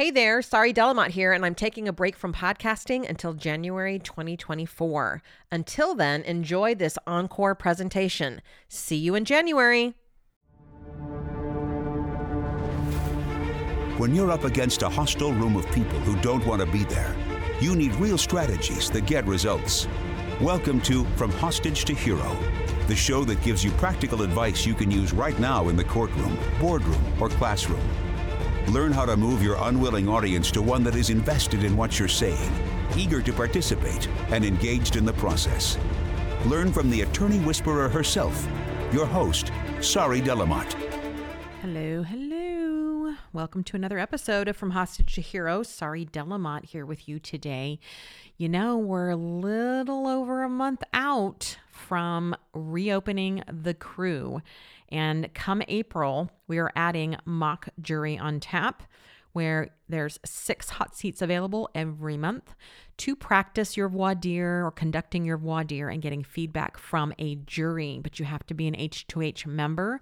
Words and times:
Hey 0.00 0.10
there, 0.10 0.40
Sari 0.40 0.72
Delamotte 0.72 1.10
here, 1.10 1.34
and 1.34 1.44
I'm 1.44 1.54
taking 1.54 1.86
a 1.86 1.92
break 1.92 2.16
from 2.16 2.32
podcasting 2.32 3.06
until 3.06 3.34
January 3.34 3.98
2024. 3.98 5.22
Until 5.52 5.94
then, 5.94 6.22
enjoy 6.22 6.74
this 6.74 6.96
encore 7.06 7.54
presentation. 7.54 8.40
See 8.66 8.96
you 8.96 9.14
in 9.14 9.26
January. 9.26 9.92
When 13.98 14.14
you're 14.14 14.30
up 14.30 14.44
against 14.44 14.80
a 14.80 14.88
hostile 14.88 15.34
room 15.34 15.54
of 15.54 15.70
people 15.70 16.00
who 16.00 16.18
don't 16.22 16.46
want 16.46 16.62
to 16.62 16.66
be 16.66 16.84
there, 16.84 17.14
you 17.60 17.76
need 17.76 17.94
real 17.96 18.16
strategies 18.16 18.88
that 18.92 19.04
get 19.04 19.26
results. 19.26 19.86
Welcome 20.40 20.80
to 20.80 21.04
From 21.16 21.30
Hostage 21.32 21.84
to 21.84 21.92
Hero, 21.92 22.34
the 22.86 22.96
show 22.96 23.22
that 23.24 23.42
gives 23.42 23.62
you 23.62 23.70
practical 23.72 24.22
advice 24.22 24.64
you 24.64 24.72
can 24.72 24.90
use 24.90 25.12
right 25.12 25.38
now 25.38 25.68
in 25.68 25.76
the 25.76 25.84
courtroom, 25.84 26.38
boardroom, 26.58 27.04
or 27.20 27.28
classroom. 27.28 27.86
Learn 28.70 28.92
how 28.92 29.04
to 29.04 29.16
move 29.16 29.42
your 29.42 29.56
unwilling 29.62 30.08
audience 30.08 30.48
to 30.52 30.62
one 30.62 30.84
that 30.84 30.94
is 30.94 31.10
invested 31.10 31.64
in 31.64 31.76
what 31.76 31.98
you're 31.98 32.06
saying, 32.06 32.52
eager 32.96 33.20
to 33.20 33.32
participate, 33.32 34.06
and 34.30 34.44
engaged 34.44 34.94
in 34.94 35.04
the 35.04 35.12
process. 35.14 35.76
Learn 36.46 36.72
from 36.72 36.88
the 36.88 37.00
attorney 37.00 37.40
whisperer 37.40 37.88
herself, 37.88 38.46
your 38.92 39.06
host, 39.06 39.50
Sari 39.80 40.20
Delamotte. 40.20 40.74
Hello, 41.62 42.04
hello. 42.04 43.16
Welcome 43.32 43.64
to 43.64 43.76
another 43.76 43.98
episode 43.98 44.46
of 44.46 44.56
From 44.56 44.70
Hostage 44.70 45.16
to 45.16 45.20
Hero. 45.20 45.64
Sari 45.64 46.06
Delamotte 46.06 46.66
here 46.66 46.86
with 46.86 47.08
you 47.08 47.18
today. 47.18 47.80
You 48.36 48.48
know, 48.48 48.78
we're 48.78 49.10
a 49.10 49.16
little 49.16 50.06
over 50.06 50.44
a 50.44 50.48
month 50.48 50.84
out 50.94 51.56
from 51.72 52.36
reopening 52.54 53.42
the 53.50 53.74
crew. 53.74 54.42
And 54.90 55.32
come 55.34 55.62
April, 55.68 56.30
we 56.48 56.58
are 56.58 56.72
adding 56.74 57.16
mock 57.24 57.68
jury 57.80 58.18
on 58.18 58.40
tap, 58.40 58.82
where 59.32 59.68
there's 59.88 60.18
six 60.24 60.70
hot 60.70 60.96
seats 60.96 61.22
available 61.22 61.70
every 61.74 62.16
month 62.16 62.54
to 62.96 63.14
practice 63.14 63.76
your 63.76 63.88
voir 63.88 64.14
dire 64.14 64.64
or 64.64 64.72
conducting 64.72 65.24
your 65.24 65.36
voir 65.36 65.62
dire 65.62 65.88
and 65.88 66.02
getting 66.02 66.24
feedback 66.24 66.76
from 66.76 67.12
a 67.18 67.36
jury. 67.36 68.00
But 68.02 68.18
you 68.18 68.24
have 68.24 68.44
to 68.46 68.54
be 68.54 68.66
an 68.66 68.74
H2H 68.74 69.46
member 69.46 70.00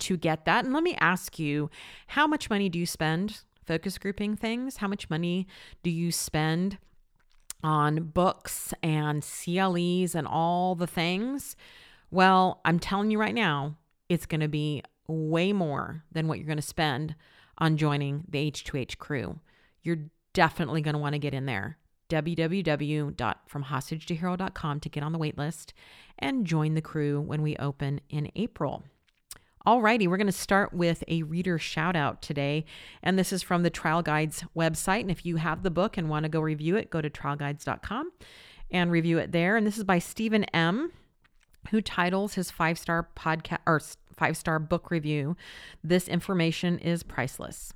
to 0.00 0.16
get 0.16 0.44
that. 0.44 0.64
And 0.64 0.72
let 0.72 0.84
me 0.84 0.94
ask 1.00 1.38
you, 1.38 1.70
how 2.08 2.26
much 2.26 2.48
money 2.48 2.68
do 2.68 2.78
you 2.78 2.86
spend 2.86 3.40
focus 3.66 3.98
grouping 3.98 4.36
things? 4.36 4.76
How 4.76 4.86
much 4.86 5.10
money 5.10 5.46
do 5.82 5.90
you 5.90 6.12
spend 6.12 6.78
on 7.64 8.04
books 8.04 8.72
and 8.82 9.22
CLEs 9.24 10.14
and 10.14 10.26
all 10.26 10.76
the 10.76 10.86
things? 10.86 11.56
Well, 12.10 12.60
I'm 12.64 12.78
telling 12.78 13.10
you 13.10 13.18
right 13.18 13.34
now, 13.34 13.76
it's 14.08 14.26
going 14.26 14.40
to 14.40 14.48
be 14.48 14.82
way 15.06 15.52
more 15.52 16.02
than 16.12 16.26
what 16.28 16.38
you're 16.38 16.46
going 16.46 16.56
to 16.56 16.62
spend 16.62 17.14
on 17.58 17.76
joining 17.76 18.24
the 18.28 18.50
H2H 18.50 18.98
crew. 18.98 19.38
You're 19.82 20.06
definitely 20.32 20.80
going 20.82 20.94
to 20.94 21.00
want 21.00 21.14
to 21.14 21.18
get 21.18 21.34
in 21.34 21.46
there. 21.46 21.78
www.fromhostagetohero.com 22.08 24.80
to 24.80 24.88
get 24.88 25.02
on 25.02 25.12
the 25.12 25.18
waitlist 25.18 25.72
and 26.18 26.46
join 26.46 26.74
the 26.74 26.82
crew 26.82 27.20
when 27.20 27.42
we 27.42 27.56
open 27.56 28.00
in 28.08 28.30
April. 28.36 28.84
Alrighty, 29.66 30.06
we're 30.08 30.16
going 30.16 30.26
to 30.26 30.32
start 30.32 30.72
with 30.72 31.04
a 31.08 31.24
reader 31.24 31.58
shout 31.58 31.96
out 31.96 32.22
today. 32.22 32.64
And 33.02 33.18
this 33.18 33.32
is 33.32 33.42
from 33.42 33.62
the 33.62 33.70
Trial 33.70 34.02
Guides 34.02 34.44
website. 34.56 35.02
And 35.02 35.10
if 35.10 35.26
you 35.26 35.36
have 35.36 35.62
the 35.62 35.70
book 35.70 35.98
and 35.98 36.08
want 36.08 36.22
to 36.22 36.30
go 36.30 36.40
review 36.40 36.76
it, 36.76 36.90
go 36.90 37.02
to 37.02 37.10
trialguides.com 37.10 38.12
and 38.70 38.90
review 38.90 39.18
it 39.18 39.32
there. 39.32 39.56
And 39.56 39.66
this 39.66 39.76
is 39.76 39.84
by 39.84 39.98
Stephen 39.98 40.44
M 40.44 40.92
who 41.70 41.80
titles 41.80 42.34
his 42.34 42.50
five 42.50 42.78
star 42.78 43.08
podcast 43.16 43.60
or 43.66 43.80
five 44.16 44.36
star 44.36 44.58
book 44.58 44.90
review, 44.90 45.36
This 45.82 46.08
Information 46.08 46.78
is 46.78 47.02
Priceless. 47.02 47.72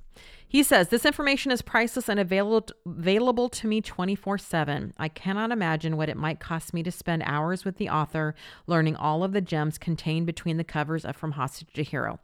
He 0.47 0.61
says, 0.61 0.89
This 0.89 1.05
information 1.05 1.51
is 1.51 1.63
priceless 1.63 2.07
and 2.07 2.19
available, 2.19 2.67
available 2.85 3.49
to 3.49 3.67
me 3.67 3.81
24 3.81 4.37
7. 4.37 4.93
I 4.99 5.07
cannot 5.07 5.51
imagine 5.51 5.97
what 5.97 6.09
it 6.09 6.17
might 6.17 6.39
cost 6.39 6.75
me 6.75 6.83
to 6.83 6.91
spend 6.91 7.23
hours 7.25 7.65
with 7.65 7.77
the 7.77 7.89
author 7.89 8.35
learning 8.67 8.95
all 8.95 9.23
of 9.23 9.31
the 9.31 9.41
gems 9.41 9.79
contained 9.79 10.27
between 10.27 10.57
the 10.57 10.63
covers 10.63 11.05
of 11.05 11.15
From 11.15 11.31
Hostage 11.31 11.73
to 11.73 11.83
Hero. 11.83 12.19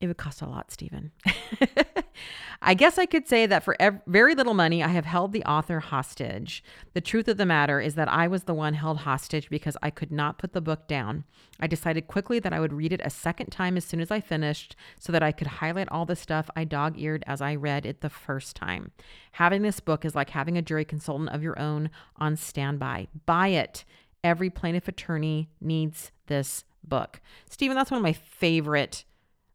It 0.00 0.06
would 0.06 0.16
cost 0.16 0.42
a 0.42 0.46
lot, 0.46 0.70
Stephen. 0.70 1.10
I 2.62 2.74
guess 2.74 2.98
I 2.98 3.06
could 3.06 3.28
say 3.28 3.46
that 3.46 3.64
for 3.64 3.76
ev- 3.80 4.00
very 4.06 4.34
little 4.34 4.54
money, 4.54 4.82
I 4.82 4.88
have 4.88 5.04
held 5.04 5.32
the 5.32 5.44
author 5.44 5.80
hostage. 5.80 6.62
The 6.92 7.00
truth 7.00 7.28
of 7.28 7.36
the 7.36 7.46
matter 7.46 7.80
is 7.80 7.94
that 7.94 8.08
I 8.08 8.28
was 8.28 8.44
the 8.44 8.54
one 8.54 8.74
held 8.74 8.98
hostage 8.98 9.48
because 9.48 9.76
I 9.82 9.90
could 9.90 10.12
not 10.12 10.38
put 10.38 10.52
the 10.52 10.60
book 10.60 10.86
down. 10.88 11.24
I 11.60 11.66
decided 11.66 12.08
quickly 12.08 12.38
that 12.40 12.52
I 12.52 12.60
would 12.60 12.72
read 12.72 12.92
it 12.92 13.00
a 13.04 13.10
second 13.10 13.50
time 13.50 13.76
as 13.76 13.84
soon 13.84 14.00
as 14.00 14.10
I 14.10 14.20
finished 14.20 14.76
so 14.98 15.12
that 15.12 15.22
I 15.22 15.32
could 15.32 15.46
highlight 15.46 15.88
all 15.90 16.04
the 16.04 16.16
stuff 16.16 16.50
I 16.56 16.64
dog 16.64 16.98
eared 16.98 17.24
as 17.26 17.40
I 17.40 17.54
read 17.54 17.86
it 17.86 18.00
the 18.00 18.10
first 18.10 18.54
time. 18.54 18.92
Having 19.32 19.62
this 19.62 19.80
book 19.80 20.04
is 20.04 20.14
like 20.14 20.30
having 20.30 20.56
a 20.56 20.62
jury 20.62 20.84
consultant 20.84 21.30
of 21.30 21.42
your 21.42 21.58
own 21.58 21.90
on 22.16 22.36
standby. 22.36 23.08
Buy 23.26 23.48
it. 23.48 23.84
Every 24.22 24.50
plaintiff 24.50 24.88
attorney 24.88 25.48
needs 25.60 26.10
this 26.26 26.64
book. 26.84 27.20
Stephen, 27.48 27.76
that's 27.76 27.90
one 27.90 27.98
of 27.98 28.02
my 28.02 28.12
favorite 28.12 29.04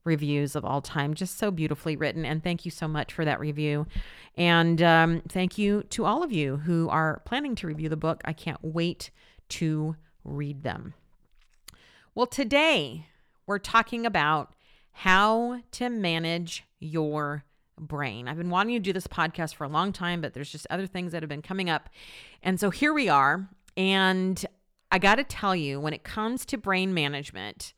reviews 0.04 0.56
of 0.56 0.66
all 0.66 0.82
time. 0.82 1.14
Just 1.14 1.38
so 1.38 1.52
beautifully 1.52 1.96
written. 1.96 2.26
And 2.26 2.44
thank 2.44 2.66
you 2.66 2.72
so 2.72 2.88
much 2.88 3.14
for 3.14 3.26
that 3.26 3.40
review. 3.40 3.88
And 4.36 4.82
um, 4.82 5.22
thank 5.28 5.58
you 5.58 5.84
to 5.90 6.06
all 6.06 6.24
of 6.24 6.32
you 6.32 6.58
who 6.58 6.90
are 6.90 7.22
planning 7.26 7.56
to 7.56 7.68
review 7.68 7.90
the 7.90 7.98
book. 7.98 8.22
I 8.26 8.34
can't 8.34 8.60
wait 8.62 9.12
to 9.50 9.96
read 10.24 10.64
them. 10.64 10.94
Well, 12.16 12.28
today 12.28 13.08
we're 13.46 13.60
talking 13.60 14.06
about 14.06 14.54
how 14.92 15.62
to 15.72 15.90
manage 15.90 16.64
your 16.80 17.44
brain. 17.80 18.28
I've 18.28 18.38
been 18.38 18.50
wanting 18.50 18.76
to 18.76 18.80
do 18.80 18.94
this 18.94 19.08
podcast 19.08 19.56
for 19.56 19.64
a 19.64 19.70
long 19.70 19.92
time, 19.92 20.22
but 20.22 20.34
there's 20.34 20.52
just 20.52 20.68
other 20.70 20.86
things 20.86 21.12
that 21.12 21.24
have 21.24 21.30
been 21.30 21.42
coming 21.42 21.70
up. 21.70 21.90
And 22.44 22.60
so 22.60 22.70
here 22.70 22.94
we 22.94 23.10
are. 23.10 23.50
And 23.76 24.46
I 24.92 25.00
got 25.00 25.16
to 25.16 25.24
tell 25.24 25.56
you, 25.56 25.80
when 25.80 25.94
it 25.94 26.04
comes 26.04 26.46
to 26.46 26.58
brain 26.58 26.94
management, 26.94 27.74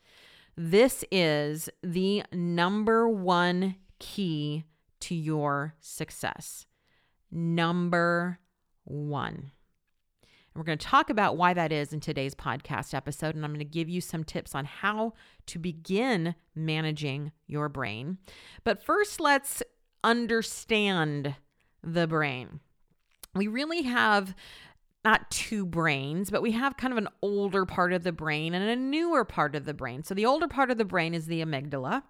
this 0.57 1.03
is 1.11 1.69
the 1.83 2.23
number 2.31 3.09
one 3.09 3.75
key 3.99 4.65
to 5.01 5.15
your 5.15 5.75
success. 5.79 6.65
Number 7.31 8.39
one. 8.85 9.51
And 10.55 10.61
we're 10.61 10.63
going 10.63 10.77
to 10.77 10.85
talk 10.85 11.09
about 11.09 11.35
why 11.35 11.53
that 11.53 11.73
is 11.73 11.91
in 11.91 11.99
today's 11.99 12.33
podcast 12.33 12.93
episode. 12.93 13.35
And 13.35 13.43
I'm 13.43 13.51
going 13.51 13.59
to 13.59 13.65
give 13.65 13.89
you 13.89 13.99
some 13.99 14.23
tips 14.23 14.55
on 14.55 14.65
how 14.65 15.13
to 15.47 15.59
begin 15.59 16.35
managing 16.55 17.33
your 17.47 17.67
brain. 17.67 18.17
But 18.63 18.81
first, 18.81 19.19
let's 19.19 19.61
understand 20.03 21.35
the 21.83 22.07
brain. 22.07 22.61
We 23.33 23.47
really 23.47 23.81
have 23.81 24.33
not 25.05 25.29
two 25.31 25.65
brains, 25.65 26.29
but 26.29 26.41
we 26.41 26.51
have 26.51 26.75
kind 26.75 26.91
of 26.91 26.97
an 26.97 27.07
older 27.21 27.65
part 27.65 27.93
of 27.93 28.03
the 28.03 28.11
brain 28.11 28.53
and 28.53 28.67
a 28.67 28.75
newer 28.75 29.23
part 29.23 29.55
of 29.55 29.63
the 29.63 29.73
brain. 29.73 30.03
So 30.03 30.13
the 30.13 30.25
older 30.25 30.47
part 30.47 30.71
of 30.71 30.77
the 30.77 30.83
brain 30.83 31.13
is 31.13 31.27
the 31.27 31.41
amygdala. 31.41 32.03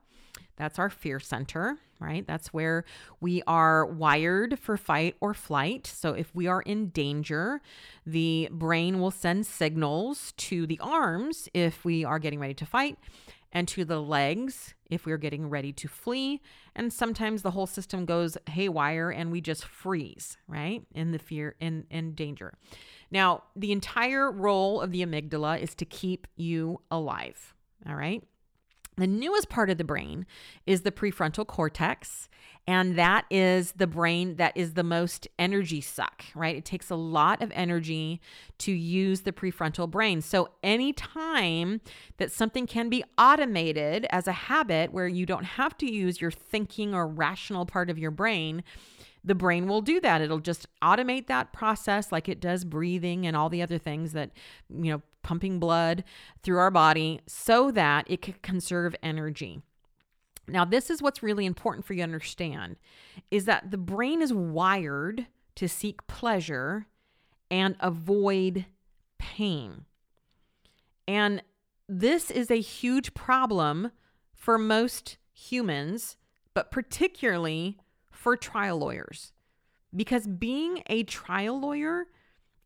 That's 0.58 0.80
our 0.80 0.90
fear 0.90 1.20
center, 1.20 1.78
right? 2.00 2.26
That's 2.26 2.54
where 2.54 2.86
we 3.20 3.44
are 3.46 3.86
wired 3.86 4.58
for 4.58 4.78
fight 4.78 5.16
or 5.20 5.34
flight. 5.34 5.86
So 5.86 6.14
if 6.14 6.34
we 6.34 6.48
are 6.48 6.62
in 6.62 6.88
danger, 6.90 7.62
the 8.06 8.48
brain 8.52 9.02
will 9.02 9.12
send 9.12 9.46
signals 9.46 10.34
to 10.38 10.66
the 10.66 10.80
arms 10.82 11.50
if 11.54 11.84
we 11.84 12.06
are 12.06 12.20
getting 12.20 12.40
ready 12.40 12.54
to 12.56 12.66
fight 12.66 12.98
and 13.56 13.70
to 13.70 13.86
the 13.86 14.02
legs 14.02 14.76
if 14.92 15.06
we're 15.06 15.18
getting 15.18 15.50
ready 15.50 15.72
to 15.72 15.88
flee. 15.88 16.42
And 16.76 16.92
sometimes 16.92 17.42
the 17.42 17.52
whole 17.52 17.66
system 17.66 18.06
goes 18.06 18.38
haywire 18.50 19.10
and 19.10 19.32
we 19.32 19.40
just 19.40 19.64
freeze, 19.64 20.38
right? 20.46 20.84
In 20.94 21.14
the 21.14 21.20
fear, 21.20 21.56
in, 21.62 21.86
in 21.90 22.14
danger. 22.16 22.54
Now, 23.10 23.44
the 23.56 23.72
entire 23.72 24.30
role 24.30 24.82
of 24.82 24.92
the 24.92 25.06
amygdala 25.06 25.62
is 25.62 25.74
to 25.76 25.86
keep 25.86 26.28
you 26.36 26.82
alive, 26.92 27.54
all 27.88 27.96
right? 27.96 28.22
The 28.98 29.08
newest 29.08 29.50
part 29.50 29.70
of 29.70 29.78
the 29.78 29.84
brain 29.84 30.26
is 30.66 30.82
the 30.82 30.92
prefrontal 30.92 31.46
cortex, 31.46 32.30
and 32.68 32.98
that 32.98 33.26
is 33.30 33.74
the 33.74 33.88
brain 33.88 34.38
that 34.38 34.56
is 34.56 34.74
the 34.74 34.84
most 34.84 35.28
energy 35.38 35.82
suck, 35.82 36.24
right? 36.34 36.56
It 36.56 36.66
takes 36.66 36.90
a 36.90 36.96
lot 36.96 37.42
of 37.44 37.52
energy 37.54 38.22
to 38.60 38.72
use 38.72 39.22
the 39.22 39.32
prefrontal 39.32 39.90
brain. 39.90 40.22
So, 40.22 40.50
anytime 40.64 41.82
that 42.18 42.32
something 42.32 42.66
can 42.66 42.90
be 42.90 43.04
automated 43.18 44.08
as 44.10 44.28
a 44.28 44.32
habit 44.32 44.92
where 44.94 45.08
you 45.08 45.26
don't 45.26 45.44
have 45.44 45.78
to 45.80 45.92
use 45.92 46.22
your 46.22 46.32
thinking 46.32 46.96
or 46.96 47.08
rational 47.08 47.66
part 47.66 47.90
of 47.90 48.00
your 48.00 48.12
brain, 48.12 48.64
the 49.26 49.36
brain 49.36 49.68
will 49.68 49.82
do 49.82 50.00
that. 50.00 50.22
It'll 50.22 50.40
just 50.40 50.68
automate 50.82 51.28
that 51.28 51.52
process 51.52 52.12
like 52.12 52.30
it 52.30 52.40
does 52.40 52.64
breathing 52.64 53.26
and 53.26 53.36
all 53.36 53.50
the 53.50 53.62
other 53.62 53.80
things 53.80 54.14
that, 54.14 54.32
you 54.70 54.92
know, 54.92 55.02
pumping 55.26 55.60
blood 55.60 56.04
through 56.44 56.60
our 56.60 56.70
body 56.70 57.20
so 57.26 57.72
that 57.72 58.06
it 58.08 58.22
can 58.22 58.36
conserve 58.44 58.96
energy. 59.02 59.60
Now, 60.48 60.64
this 60.64 60.92
is 60.92 61.02
what's 61.02 61.24
really 61.24 61.48
important 61.48 61.84
for 61.84 61.94
you 61.94 62.00
to 62.00 62.04
understand 62.04 62.76
is 63.32 63.46
that 63.46 63.72
the 63.72 63.78
brain 63.80 64.22
is 64.22 64.32
wired 64.32 65.26
to 65.56 65.68
seek 65.68 66.06
pleasure 66.06 66.86
and 67.50 67.76
avoid 67.80 68.68
pain. 69.18 69.86
And 71.08 71.42
this 71.90 72.30
is 72.30 72.52
a 72.52 72.62
huge 72.62 73.16
problem 73.16 73.92
for 74.32 74.60
most 74.60 75.18
humans, 75.34 76.18
but 76.54 76.70
particularly 76.70 77.80
for 78.12 78.38
trial 78.38 78.78
lawyers 78.78 79.34
because 79.96 80.28
being 80.28 80.84
a 80.88 81.04
trial 81.04 81.60
lawyer 81.60 82.06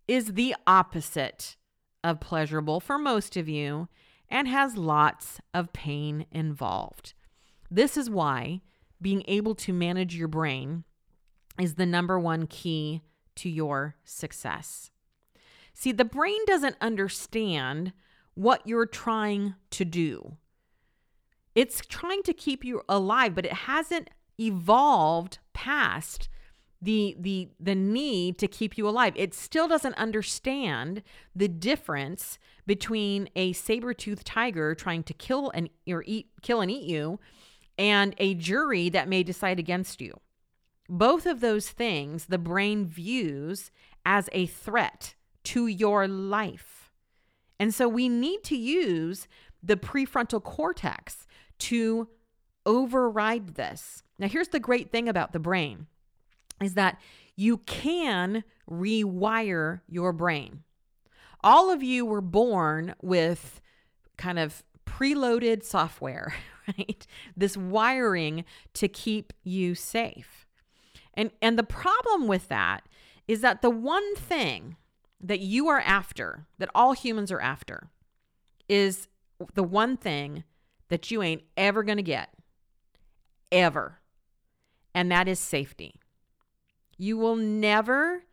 is 0.07 0.33
the 0.33 0.55
opposite 0.65 1.55
of 2.03 2.19
pleasurable 2.19 2.79
for 2.79 2.97
most 2.97 3.35
of 3.37 3.49
you 3.49 3.87
and 4.29 4.47
has 4.47 4.77
lots 4.77 5.39
of 5.53 5.73
pain 5.73 6.25
involved. 6.31 7.13
This 7.69 7.97
is 7.97 8.09
why 8.09 8.61
being 9.01 9.23
able 9.27 9.55
to 9.55 9.73
manage 9.73 10.15
your 10.15 10.27
brain 10.27 10.83
is 11.59 11.75
the 11.75 11.85
number 11.85 12.19
one 12.19 12.47
key 12.47 13.01
to 13.35 13.49
your 13.49 13.95
success. 14.03 14.91
See, 15.73 15.91
the 15.91 16.05
brain 16.05 16.39
doesn't 16.45 16.75
understand 16.81 17.93
what 18.33 18.65
you're 18.65 18.85
trying 18.85 19.55
to 19.71 19.85
do. 19.85 20.37
It's 21.55 21.81
trying 21.85 22.23
to 22.23 22.33
keep 22.33 22.63
you 22.63 22.81
alive, 22.87 23.35
but 23.35 23.45
it 23.45 23.53
hasn't 23.53 24.09
evolved 24.39 25.39
past 25.53 26.29
the 26.81 27.15
the 27.19 27.49
the 27.59 27.75
need 27.75 28.37
to 28.39 28.47
keep 28.47 28.77
you 28.77 28.87
alive. 28.87 29.13
It 29.15 29.33
still 29.33 29.67
doesn't 29.67 29.95
understand 29.95 31.03
the 31.35 31.47
difference 31.47 32.39
between 32.65 33.29
a 33.35 33.53
saber-toothed 33.53 34.25
tiger 34.25 34.75
trying 34.75 35.03
to 35.03 35.13
kill 35.13 35.51
and 35.53 35.69
or 35.87 36.03
eat 36.05 36.27
kill 36.41 36.61
and 36.61 36.71
eat 36.71 36.83
you 36.83 37.19
and 37.77 38.13
a 38.17 38.33
jury 38.35 38.89
that 38.89 39.09
may 39.09 39.23
decide 39.23 39.59
against 39.59 40.01
you. 40.01 40.19
Both 40.87 41.25
of 41.25 41.39
those 41.41 41.69
things 41.69 42.25
the 42.25 42.37
brain 42.37 42.85
views 42.85 43.71
as 44.05 44.29
a 44.31 44.45
threat 44.45 45.15
to 45.45 45.67
your 45.67 46.07
life. 46.07 46.91
And 47.59 47.73
so 47.73 47.89
we 47.89 48.07
need 48.07 48.43
to 48.45 48.57
use 48.57 49.27
the 49.61 49.75
prefrontal 49.75 50.41
cortex 50.41 51.27
to 51.59 52.07
override 52.65 53.55
this. 53.55 54.03
Now, 54.17 54.27
here's 54.27 54.49
the 54.49 54.59
great 54.59 54.91
thing 54.91 55.09
about 55.09 55.33
the 55.33 55.39
brain 55.39 55.87
is 56.61 56.73
that 56.75 56.99
you 57.35 57.57
can 57.59 58.43
rewire 58.69 59.81
your 59.87 60.13
brain. 60.13 60.63
All 61.41 61.71
of 61.71 61.81
you 61.81 62.05
were 62.05 62.21
born 62.21 62.95
with 63.01 63.61
kind 64.17 64.37
of 64.37 64.63
preloaded 64.85 65.63
software, 65.63 66.33
right? 66.67 67.07
This 67.37 67.55
wiring 67.55 68.43
to 68.73 68.87
keep 68.87 69.33
you 69.43 69.75
safe. 69.75 70.45
And 71.13 71.31
and 71.41 71.57
the 71.57 71.63
problem 71.63 72.27
with 72.27 72.49
that 72.49 72.87
is 73.27 73.41
that 73.41 73.61
the 73.61 73.69
one 73.69 74.15
thing 74.15 74.75
that 75.21 75.39
you 75.39 75.67
are 75.67 75.81
after, 75.81 76.47
that 76.57 76.69
all 76.73 76.93
humans 76.93 77.31
are 77.31 77.41
after, 77.41 77.89
is 78.67 79.07
the 79.53 79.63
one 79.63 79.97
thing 79.97 80.43
that 80.89 81.11
you 81.11 81.21
ain't 81.21 81.43
ever 81.55 81.83
going 81.83 81.97
to 81.97 82.03
get. 82.03 82.29
Ever. 83.51 83.99
And 84.93 85.11
that 85.11 85.27
is 85.27 85.39
safety. 85.39 85.95
You 86.99 87.17
will 87.17 87.35
never 87.35 88.25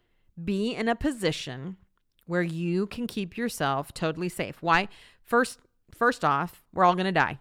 be 0.42 0.74
in 0.74 0.88
a 0.88 0.94
position 0.94 1.78
where 2.26 2.42
you 2.42 2.86
can 2.86 3.06
keep 3.06 3.38
yourself 3.38 3.94
totally 3.94 4.28
safe. 4.28 4.56
Why? 4.60 4.88
First 5.22 5.60
first 5.94 6.22
off, 6.22 6.62
we're 6.74 6.84
all 6.84 6.94
going 6.94 7.06
to 7.06 7.12
die. 7.12 7.38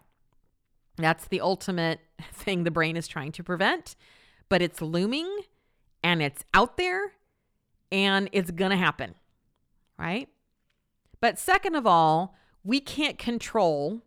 That's 0.95 1.27
the 1.27 1.42
ultimate 1.42 2.00
thing 2.31 2.63
the 2.63 2.72
brain 2.72 2.95
is 2.95 3.10
trying 3.10 3.33
to 3.33 3.44
prevent, 3.44 3.98
but 4.48 4.62
it's 4.62 4.81
looming 4.81 5.39
and 6.01 6.22
it's 6.22 6.45
out 6.54 6.77
there 6.77 7.12
and 7.92 8.30
it's 8.31 8.51
going 8.51 8.71
to 8.71 8.78
happen 8.78 9.16
right? 9.98 10.30
But 11.21 11.39
second 11.39 11.75
of 11.75 11.88
all, 11.88 12.36
we 12.63 12.80
can't 12.80 13.18
control 13.18 14.01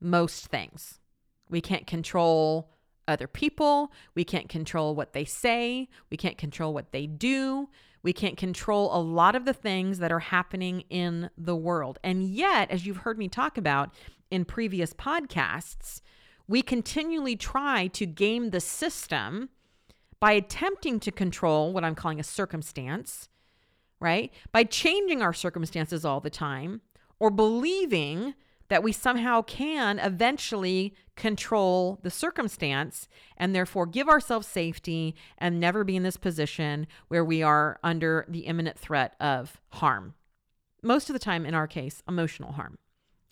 most 0.00 0.46
things. 0.46 1.00
We 1.48 1.60
can't 1.60 1.86
control 1.86 2.70
other 3.08 3.26
people. 3.26 3.92
We 4.14 4.24
can't 4.24 4.48
control 4.48 4.94
what 4.94 5.12
they 5.12 5.24
say. 5.24 5.88
We 6.10 6.16
can't 6.16 6.38
control 6.38 6.74
what 6.74 6.92
they 6.92 7.06
do. 7.06 7.68
We 8.02 8.12
can't 8.12 8.36
control 8.36 8.96
a 8.96 9.00
lot 9.00 9.34
of 9.34 9.44
the 9.44 9.52
things 9.52 9.98
that 9.98 10.12
are 10.12 10.20
happening 10.20 10.84
in 10.90 11.30
the 11.36 11.56
world. 11.56 11.98
And 12.04 12.24
yet, 12.24 12.70
as 12.70 12.86
you've 12.86 12.98
heard 12.98 13.18
me 13.18 13.28
talk 13.28 13.58
about 13.58 13.94
in 14.30 14.44
previous 14.44 14.92
podcasts, 14.92 16.00
we 16.46 16.62
continually 16.62 17.36
try 17.36 17.88
to 17.88 18.06
game 18.06 18.50
the 18.50 18.60
system 18.60 19.48
by 20.20 20.32
attempting 20.32 21.00
to 21.00 21.10
control 21.10 21.72
what 21.72 21.84
I'm 21.84 21.94
calling 21.94 22.20
a 22.20 22.24
circumstance 22.24 23.28
right? 24.00 24.32
By 24.52 24.64
changing 24.64 25.22
our 25.22 25.32
circumstances 25.32 26.04
all 26.04 26.20
the 26.20 26.30
time 26.30 26.82
or 27.18 27.30
believing 27.30 28.34
that 28.68 28.82
we 28.82 28.92
somehow 28.92 29.42
can 29.42 29.98
eventually 29.98 30.94
control 31.14 31.98
the 32.02 32.10
circumstance 32.10 33.08
and 33.36 33.54
therefore 33.54 33.86
give 33.86 34.08
ourselves 34.08 34.46
safety 34.46 35.14
and 35.38 35.60
never 35.60 35.84
be 35.84 35.96
in 35.96 36.02
this 36.02 36.16
position 36.16 36.86
where 37.08 37.24
we 37.24 37.42
are 37.42 37.78
under 37.82 38.26
the 38.28 38.40
imminent 38.40 38.78
threat 38.78 39.14
of 39.20 39.60
harm. 39.70 40.14
Most 40.82 41.08
of 41.08 41.14
the 41.14 41.20
time, 41.20 41.46
in 41.46 41.54
our 41.54 41.66
case, 41.66 42.02
emotional 42.08 42.52
harm. 42.52 42.78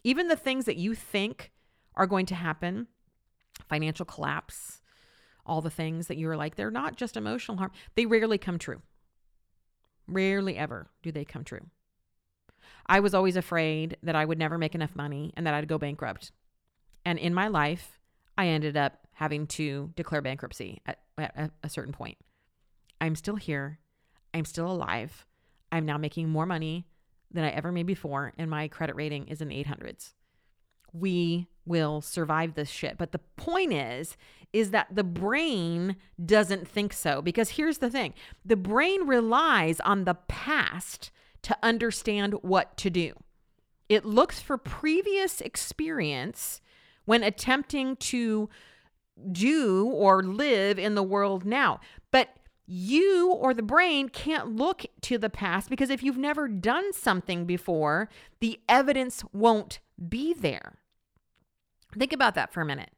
Even 0.02 0.28
the 0.28 0.36
things 0.36 0.64
that 0.64 0.76
you 0.76 0.94
think 0.94 1.52
are 1.94 2.06
going 2.06 2.26
to 2.26 2.34
happen, 2.34 2.88
financial 3.68 4.04
collapse, 4.04 4.80
all 5.46 5.60
the 5.60 5.70
things 5.70 6.06
that 6.06 6.18
you're 6.18 6.36
like, 6.36 6.56
they're 6.56 6.70
not 6.70 6.96
just 6.96 7.16
emotional 7.16 7.58
harm, 7.58 7.70
they 7.94 8.06
rarely 8.06 8.38
come 8.38 8.58
true. 8.58 8.82
Rarely 10.06 10.56
ever 10.56 10.90
do 11.02 11.12
they 11.12 11.24
come 11.24 11.44
true. 11.44 11.66
I 12.86 13.00
was 13.00 13.14
always 13.14 13.36
afraid 13.36 13.96
that 14.02 14.16
I 14.16 14.24
would 14.24 14.38
never 14.38 14.58
make 14.58 14.74
enough 14.74 14.94
money 14.94 15.32
and 15.36 15.46
that 15.46 15.54
I'd 15.54 15.68
go 15.68 15.78
bankrupt. 15.78 16.32
And 17.04 17.18
in 17.18 17.34
my 17.34 17.48
life, 17.48 17.98
I 18.36 18.48
ended 18.48 18.76
up 18.76 19.06
having 19.12 19.46
to 19.46 19.92
declare 19.96 20.22
bankruptcy 20.22 20.80
at, 20.86 20.98
at 21.18 21.52
a 21.62 21.68
certain 21.68 21.92
point. 21.92 22.18
I'm 23.00 23.14
still 23.14 23.36
here. 23.36 23.78
I'm 24.32 24.44
still 24.44 24.70
alive. 24.70 25.26
I'm 25.70 25.86
now 25.86 25.98
making 25.98 26.28
more 26.28 26.46
money 26.46 26.86
than 27.30 27.44
I 27.44 27.50
ever 27.50 27.72
made 27.72 27.86
before, 27.86 28.32
and 28.38 28.48
my 28.48 28.68
credit 28.68 28.96
rating 28.96 29.28
is 29.28 29.40
in 29.40 29.48
the 29.48 29.64
800s. 29.64 30.12
We 30.92 31.48
will 31.66 32.00
survive 32.00 32.54
this 32.54 32.70
shit. 32.70 32.96
But 32.98 33.12
the 33.12 33.18
point 33.36 33.72
is, 33.72 34.16
is 34.52 34.70
that 34.70 34.94
the 34.94 35.04
brain 35.04 35.96
doesn't 36.24 36.68
think 36.68 36.92
so. 36.92 37.20
Because 37.20 37.50
here's 37.50 37.78
the 37.78 37.90
thing 37.90 38.14
the 38.44 38.56
brain 38.56 39.06
relies 39.06 39.80
on 39.80 40.04
the 40.04 40.14
past 40.14 41.10
to 41.44 41.56
understand 41.62 42.34
what 42.42 42.76
to 42.78 42.90
do. 42.90 43.14
It 43.88 44.04
looks 44.04 44.40
for 44.40 44.56
previous 44.56 45.40
experience 45.40 46.60
when 47.04 47.22
attempting 47.22 47.96
to 47.96 48.48
do 49.30 49.86
or 49.86 50.22
live 50.22 50.78
in 50.78 50.94
the 50.94 51.02
world 51.02 51.44
now. 51.44 51.80
But 52.10 52.30
you 52.66 53.30
or 53.30 53.52
the 53.52 53.62
brain 53.62 54.08
can't 54.08 54.56
look 54.56 54.86
to 55.02 55.18
the 55.18 55.28
past 55.30 55.68
because 55.68 55.90
if 55.90 56.02
you've 56.02 56.16
never 56.16 56.48
done 56.48 56.92
something 56.92 57.44
before, 57.44 58.08
the 58.40 58.58
evidence 58.68 59.22
won't 59.32 59.80
be 60.08 60.32
there. 60.32 60.78
Think 61.96 62.12
about 62.12 62.34
that 62.34 62.52
for 62.52 62.62
a 62.62 62.66
minute. 62.66 62.90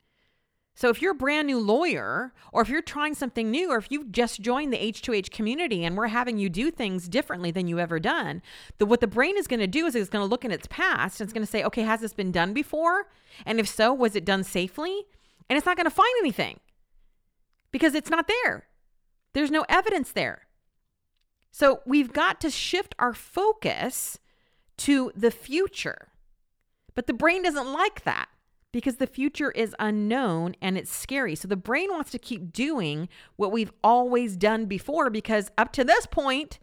So, 0.76 0.90
if 0.90 1.00
you're 1.00 1.12
a 1.12 1.14
brand 1.14 1.46
new 1.46 1.58
lawyer, 1.58 2.34
or 2.52 2.60
if 2.60 2.68
you're 2.68 2.82
trying 2.82 3.14
something 3.14 3.50
new, 3.50 3.72
or 3.72 3.78
if 3.78 3.90
you've 3.90 4.12
just 4.12 4.42
joined 4.42 4.74
the 4.74 4.76
H2H 4.76 5.30
community 5.30 5.82
and 5.82 5.96
we're 5.96 6.08
having 6.08 6.36
you 6.36 6.50
do 6.50 6.70
things 6.70 7.08
differently 7.08 7.50
than 7.50 7.66
you 7.66 7.78
ever 7.78 7.98
done, 7.98 8.42
the, 8.76 8.84
what 8.84 9.00
the 9.00 9.06
brain 9.06 9.38
is 9.38 9.46
going 9.46 9.60
to 9.60 9.66
do 9.66 9.86
is 9.86 9.94
it's 9.94 10.10
going 10.10 10.22
to 10.22 10.28
look 10.28 10.44
in 10.44 10.52
its 10.52 10.66
past 10.68 11.18
and 11.18 11.26
it's 11.26 11.32
going 11.32 11.46
to 11.46 11.50
say, 11.50 11.64
okay, 11.64 11.80
has 11.80 12.00
this 12.00 12.12
been 12.12 12.30
done 12.30 12.52
before? 12.52 13.08
And 13.46 13.58
if 13.58 13.66
so, 13.66 13.94
was 13.94 14.14
it 14.14 14.26
done 14.26 14.44
safely? 14.44 15.06
And 15.48 15.56
it's 15.56 15.64
not 15.64 15.78
going 15.78 15.86
to 15.86 15.90
find 15.90 16.12
anything 16.20 16.60
because 17.72 17.94
it's 17.94 18.10
not 18.10 18.28
there. 18.28 18.66
There's 19.32 19.50
no 19.50 19.64
evidence 19.70 20.12
there. 20.12 20.42
So, 21.52 21.80
we've 21.86 22.12
got 22.12 22.38
to 22.42 22.50
shift 22.50 22.94
our 22.98 23.14
focus 23.14 24.18
to 24.76 25.10
the 25.16 25.30
future. 25.30 26.08
But 26.94 27.06
the 27.06 27.14
brain 27.14 27.44
doesn't 27.44 27.72
like 27.72 28.04
that 28.04 28.28
because 28.76 28.96
the 28.96 29.06
future 29.06 29.50
is 29.52 29.74
unknown 29.78 30.54
and 30.60 30.76
it's 30.76 30.94
scary. 30.94 31.34
So 31.34 31.48
the 31.48 31.56
brain 31.56 31.88
wants 31.90 32.10
to 32.10 32.18
keep 32.18 32.52
doing 32.52 33.08
what 33.36 33.50
we've 33.50 33.72
always 33.82 34.36
done 34.36 34.66
before 34.66 35.08
because 35.08 35.50
up 35.56 35.72
to 35.72 35.82
this 35.82 36.04
point, 36.04 36.58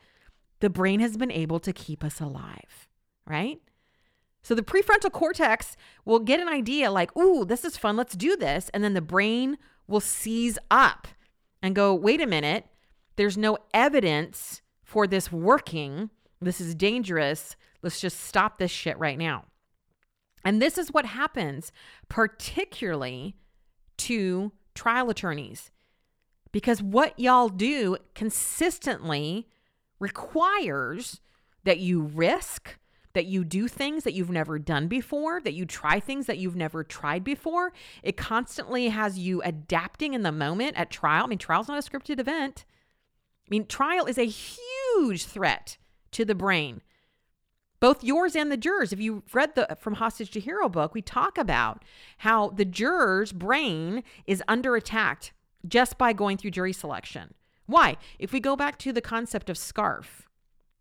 the 0.60 0.70
brain 0.70 1.00
has 1.00 1.18
been 1.18 1.32
able 1.32 1.60
to 1.62 1.74
keep 1.74 2.04
us 2.04 2.22
alive, 2.22 2.88
right? 3.26 3.60
So 4.44 4.54
the 4.54 4.62
prefrontal 4.62 5.12
cortex 5.12 5.76
will 6.06 6.20
get 6.20 6.40
an 6.40 6.48
idea 6.48 6.92
like, 6.92 7.18
ooh, 7.18 7.46
this 7.46 7.66
is 7.66 7.78
fun, 7.78 7.98
let's 7.98 8.16
do 8.16 8.38
this. 8.38 8.70
And 8.76 8.84
then 8.84 8.94
the 8.94 9.02
brain 9.02 9.58
will 9.88 10.00
seize 10.00 10.60
up 10.70 11.08
and 11.64 11.74
go, 11.74 11.96
wait 11.96 12.22
a 12.22 12.28
minute, 12.28 12.68
there's 13.16 13.40
no 13.40 13.58
evidence 13.74 14.62
for 14.84 15.08
this 15.08 15.32
working. 15.32 16.12
This 16.40 16.62
is 16.62 16.76
dangerous. 16.76 17.56
Let's 17.82 18.00
just 18.00 18.20
stop 18.20 18.60
this 18.60 18.70
shit 18.70 19.00
right 19.00 19.18
now. 19.18 19.46
And 20.46 20.62
this 20.62 20.78
is 20.78 20.92
what 20.92 21.06
happens, 21.06 21.72
particularly 22.10 23.36
to 23.98 24.52
trial 24.76 25.10
attorneys, 25.10 25.72
because 26.52 26.82
what 26.82 27.18
y'all 27.20 27.50
do 27.50 27.98
consistently 28.16 29.48
requires 30.00 31.22
that 31.64 31.80
you 31.80 32.02
risk, 32.02 32.78
that 33.14 33.26
you 33.26 33.44
do 33.44 33.68
things 33.68 34.04
that 34.04 34.14
you've 34.14 34.32
never 34.32 34.60
done 34.60 34.88
before, 34.88 35.40
that 35.42 35.54
you 35.54 35.66
try 35.66 36.00
things 36.00 36.26
that 36.26 36.40
you've 36.40 36.56
never 36.56 36.84
tried 36.84 37.24
before. 37.24 37.72
It 38.02 38.18
constantly 38.18 38.90
has 38.90 39.18
you 39.20 39.42
adapting 39.44 40.14
in 40.14 40.24
the 40.24 40.32
moment 40.32 40.76
at 40.76 40.90
trial. 40.90 41.24
I 41.24 41.28
mean, 41.28 41.38
trial's 41.38 41.68
not 41.68 41.78
a 41.78 41.90
scripted 41.90 42.20
event. 42.20 42.66
I 43.46 43.50
mean, 43.50 43.66
trial 43.66 44.06
is 44.06 44.18
a 44.18 44.26
huge 44.26 45.26
threat 45.26 45.78
to 46.12 46.26
the 46.26 46.36
brain, 46.36 46.82
both 47.84 48.02
yours 48.02 48.34
and 48.34 48.50
the 48.50 48.56
jurors. 48.56 48.94
If 48.94 49.02
you 49.02 49.24
read 49.34 49.56
the 49.56 49.76
From 49.78 49.96
Hostage 49.96 50.32
to 50.32 50.40
Hero 50.40 50.70
book, 50.70 50.94
we 50.94 51.02
talk 51.02 51.38
about 51.38 51.84
how 52.20 52.52
the 52.52 52.64
juror's 52.64 53.34
brain 53.34 54.06
is 54.26 54.42
under 54.48 54.78
attack 54.78 55.34
just 55.68 55.98
by 55.98 56.14
going 56.14 56.38
through 56.38 56.52
jury 56.52 56.72
selection. 56.72 57.34
Why? 57.66 57.98
If 58.20 58.32
we 58.32 58.40
go 58.40 58.56
back 58.56 58.80
to 58.80 58.94
the 58.94 59.02
concept 59.02 59.50
of 59.50 59.58
SCARF, 59.58 60.22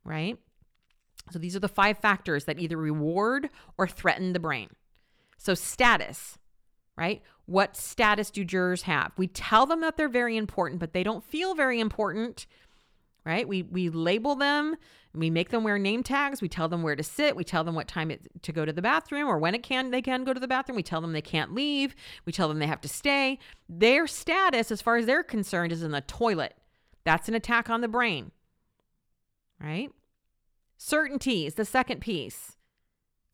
right? 0.04 0.38
So 1.32 1.40
these 1.40 1.56
are 1.56 1.58
the 1.58 1.66
five 1.66 1.98
factors 1.98 2.44
that 2.44 2.60
either 2.60 2.76
reward 2.76 3.50
or 3.76 3.88
threaten 3.88 4.32
the 4.32 4.38
brain. 4.38 4.68
So, 5.38 5.54
status, 5.54 6.38
right? 6.96 7.20
What 7.46 7.76
status 7.76 8.30
do 8.30 8.44
jurors 8.44 8.82
have? 8.82 9.10
We 9.16 9.26
tell 9.26 9.66
them 9.66 9.80
that 9.80 9.96
they're 9.96 10.08
very 10.08 10.36
important, 10.36 10.78
but 10.78 10.92
they 10.92 11.02
don't 11.02 11.24
feel 11.24 11.56
very 11.56 11.80
important, 11.80 12.46
right? 13.24 13.46
We, 13.46 13.62
we 13.62 13.88
label 13.88 14.34
them, 14.34 14.76
we 15.14 15.30
make 15.30 15.50
them 15.50 15.64
wear 15.64 15.78
name 15.78 16.02
tags, 16.02 16.40
we 16.40 16.48
tell 16.48 16.68
them 16.68 16.82
where 16.82 16.96
to 16.96 17.02
sit, 17.02 17.36
we 17.36 17.44
tell 17.44 17.64
them 17.64 17.74
what 17.74 17.88
time 17.88 18.10
it, 18.10 18.42
to 18.42 18.52
go 18.52 18.64
to 18.64 18.72
the 18.72 18.82
bathroom 18.82 19.28
or 19.28 19.38
when 19.38 19.54
it 19.54 19.62
can 19.62 19.90
they 19.90 20.02
can 20.02 20.24
go 20.24 20.32
to 20.32 20.40
the 20.40 20.48
bathroom, 20.48 20.76
we 20.76 20.82
tell 20.82 21.00
them 21.00 21.12
they 21.12 21.22
can't 21.22 21.54
leave, 21.54 21.94
we 22.24 22.32
tell 22.32 22.48
them 22.48 22.58
they 22.58 22.66
have 22.66 22.80
to 22.80 22.88
stay. 22.88 23.38
Their 23.68 24.06
status, 24.06 24.70
as 24.70 24.82
far 24.82 24.96
as 24.96 25.06
they're 25.06 25.22
concerned, 25.22 25.72
is 25.72 25.82
in 25.82 25.92
the 25.92 26.00
toilet. 26.00 26.54
That's 27.04 27.28
an 27.28 27.34
attack 27.34 27.68
on 27.68 27.80
the 27.80 27.88
brain, 27.88 28.32
right? 29.60 29.90
Certainty 30.76 31.46
is 31.46 31.54
the 31.54 31.64
second 31.64 32.00
piece. 32.00 32.56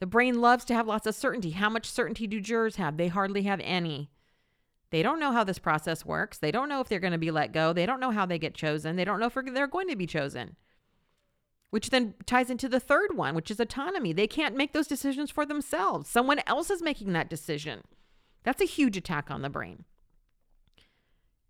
The 0.00 0.07
brain 0.07 0.40
loves 0.40 0.64
to 0.66 0.75
have 0.75 0.87
lots 0.87 1.07
of 1.07 1.14
certainty. 1.14 1.50
How 1.50 1.68
much 1.68 1.87
certainty 1.87 2.26
do 2.26 2.40
jurors 2.40 2.76
have? 2.76 2.97
They 2.97 3.09
hardly 3.09 3.42
have 3.42 3.61
any. 3.64 4.11
They 4.90 5.02
don't 5.02 5.21
know 5.21 5.33
how 5.33 5.45
this 5.45 5.59
process 5.59 6.04
works. 6.04 6.38
They 6.38 6.50
don't 6.50 6.68
know 6.68 6.80
if 6.80 6.88
they're 6.88 6.99
going 6.99 7.12
to 7.12 7.18
be 7.18 7.30
let 7.30 7.52
go. 7.52 7.73
They 7.73 7.87
don't 7.87 8.00
know 8.00 8.11
how 8.11 8.25
they 8.25 8.38
get 8.38 8.54
chosen. 8.54 8.97
They 8.97 9.04
don't 9.04 9.21
know 9.21 9.26
if 9.26 9.35
they're 9.35 9.66
going 9.66 9.88
to 9.88 9.97
be 9.97 10.07
chosen. 10.07 10.57
Which 11.71 11.90
then 11.90 12.14
ties 12.25 12.49
into 12.49 12.68
the 12.68 12.80
third 12.80 13.14
one, 13.14 13.35
which 13.35 13.50
is 13.50 13.61
autonomy. 13.61 14.14
They 14.14 14.26
can't 14.26 14.57
make 14.57 14.73
those 14.73 14.87
decisions 14.87 15.30
for 15.30 15.45
themselves. 15.45 16.09
Someone 16.09 16.40
else 16.47 16.71
is 16.71 16.80
making 16.80 17.12
that 17.12 17.28
decision. 17.28 17.83
That's 18.42 18.62
a 18.62 18.66
huge 18.66 18.97
attack 18.97 19.30
on 19.30 19.42
the 19.42 19.50
brain. 19.50 19.85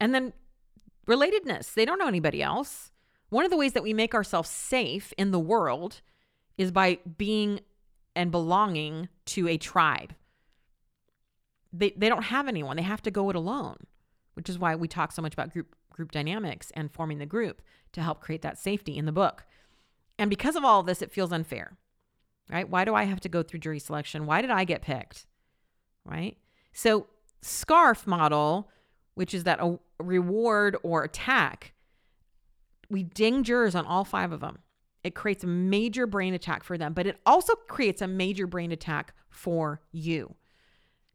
And 0.00 0.12
then 0.12 0.32
relatedness. 1.06 1.74
They 1.74 1.84
don't 1.84 1.98
know 1.98 2.08
anybody 2.08 2.42
else. 2.42 2.90
One 3.30 3.44
of 3.44 3.50
the 3.52 3.56
ways 3.56 3.74
that 3.74 3.82
we 3.82 3.92
make 3.92 4.14
ourselves 4.14 4.50
safe 4.50 5.12
in 5.16 5.30
the 5.30 5.38
world 5.38 6.00
is 6.56 6.72
by 6.72 6.98
being 7.16 7.60
and 8.16 8.32
belonging 8.32 9.08
to 9.26 9.46
a 9.46 9.56
tribe. 9.56 10.14
They, 11.78 11.92
they 11.96 12.08
don't 12.08 12.24
have 12.24 12.48
anyone. 12.48 12.76
They 12.76 12.82
have 12.82 13.02
to 13.02 13.10
go 13.10 13.30
it 13.30 13.36
alone, 13.36 13.76
which 14.34 14.48
is 14.48 14.58
why 14.58 14.74
we 14.74 14.88
talk 14.88 15.12
so 15.12 15.22
much 15.22 15.32
about 15.32 15.52
group 15.52 15.74
group 15.92 16.12
dynamics 16.12 16.70
and 16.74 16.92
forming 16.92 17.18
the 17.18 17.26
group 17.26 17.60
to 17.92 18.00
help 18.00 18.20
create 18.20 18.42
that 18.42 18.56
safety 18.56 18.96
in 18.96 19.04
the 19.04 19.12
book. 19.12 19.44
And 20.16 20.30
because 20.30 20.54
of 20.54 20.64
all 20.64 20.80
of 20.80 20.86
this, 20.86 21.02
it 21.02 21.10
feels 21.10 21.32
unfair, 21.32 21.76
right? 22.48 22.68
Why 22.68 22.84
do 22.84 22.94
I 22.94 23.04
have 23.04 23.20
to 23.20 23.28
go 23.28 23.42
through 23.42 23.60
jury 23.60 23.80
selection? 23.80 24.24
Why 24.24 24.40
did 24.40 24.50
I 24.50 24.62
get 24.64 24.82
picked, 24.82 25.26
right? 26.04 26.36
So, 26.72 27.06
SCARF 27.42 28.06
model, 28.06 28.70
which 29.14 29.34
is 29.34 29.44
that 29.44 29.60
a 29.60 29.78
reward 29.98 30.76
or 30.84 31.02
attack, 31.02 31.72
we 32.88 33.02
ding 33.02 33.42
jurors 33.42 33.74
on 33.74 33.84
all 33.84 34.04
five 34.04 34.30
of 34.30 34.40
them. 34.40 34.58
It 35.02 35.14
creates 35.14 35.42
a 35.42 35.48
major 35.48 36.06
brain 36.06 36.34
attack 36.34 36.62
for 36.62 36.78
them, 36.78 36.92
but 36.92 37.06
it 37.06 37.18
also 37.26 37.54
creates 37.54 38.02
a 38.02 38.08
major 38.08 38.46
brain 38.46 38.72
attack 38.72 39.14
for 39.30 39.80
you. 39.92 40.34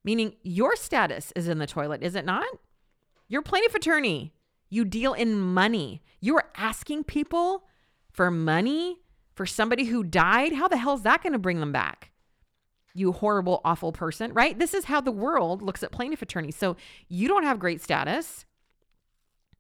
Meaning 0.04 0.36
your 0.44 0.76
status 0.76 1.32
is 1.36 1.48
in 1.48 1.60
the 1.60 1.68
toilet, 1.68 2.04
is 2.04 2.16
it 2.16 2.26
not? 2.26 2.48
You're 3.28 3.42
plaintiff 3.42 3.76
attorney. 3.76 4.34
You 4.70 4.86
deal 4.86 5.14
in 5.14 5.40
money. 5.40 6.02
You 6.20 6.36
are 6.36 6.50
asking 6.58 7.06
people 7.06 7.66
for 8.12 8.30
money 8.30 9.00
for 9.34 9.46
somebody 9.46 9.86
who 9.86 10.04
died. 10.04 10.54
How 10.54 10.68
the 10.68 10.78
hell 10.78 10.96
is 10.96 11.04
that 11.04 11.24
going 11.24 11.34
to 11.34 11.40
bring 11.40 11.60
them 11.60 11.72
back? 11.72 12.12
You 12.94 13.12
horrible, 13.12 13.62
awful 13.66 13.92
person, 13.92 14.34
right? 14.34 14.58
This 14.58 14.74
is 14.74 14.86
how 14.86 15.02
the 15.02 15.12
world 15.12 15.62
looks 15.62 15.84
at 15.84 15.92
plaintiff 15.92 16.22
attorneys. 16.22 16.56
So 16.56 16.76
you 17.08 17.28
don't 17.28 17.44
have 17.44 17.60
great 17.60 17.82
status. 17.82 18.46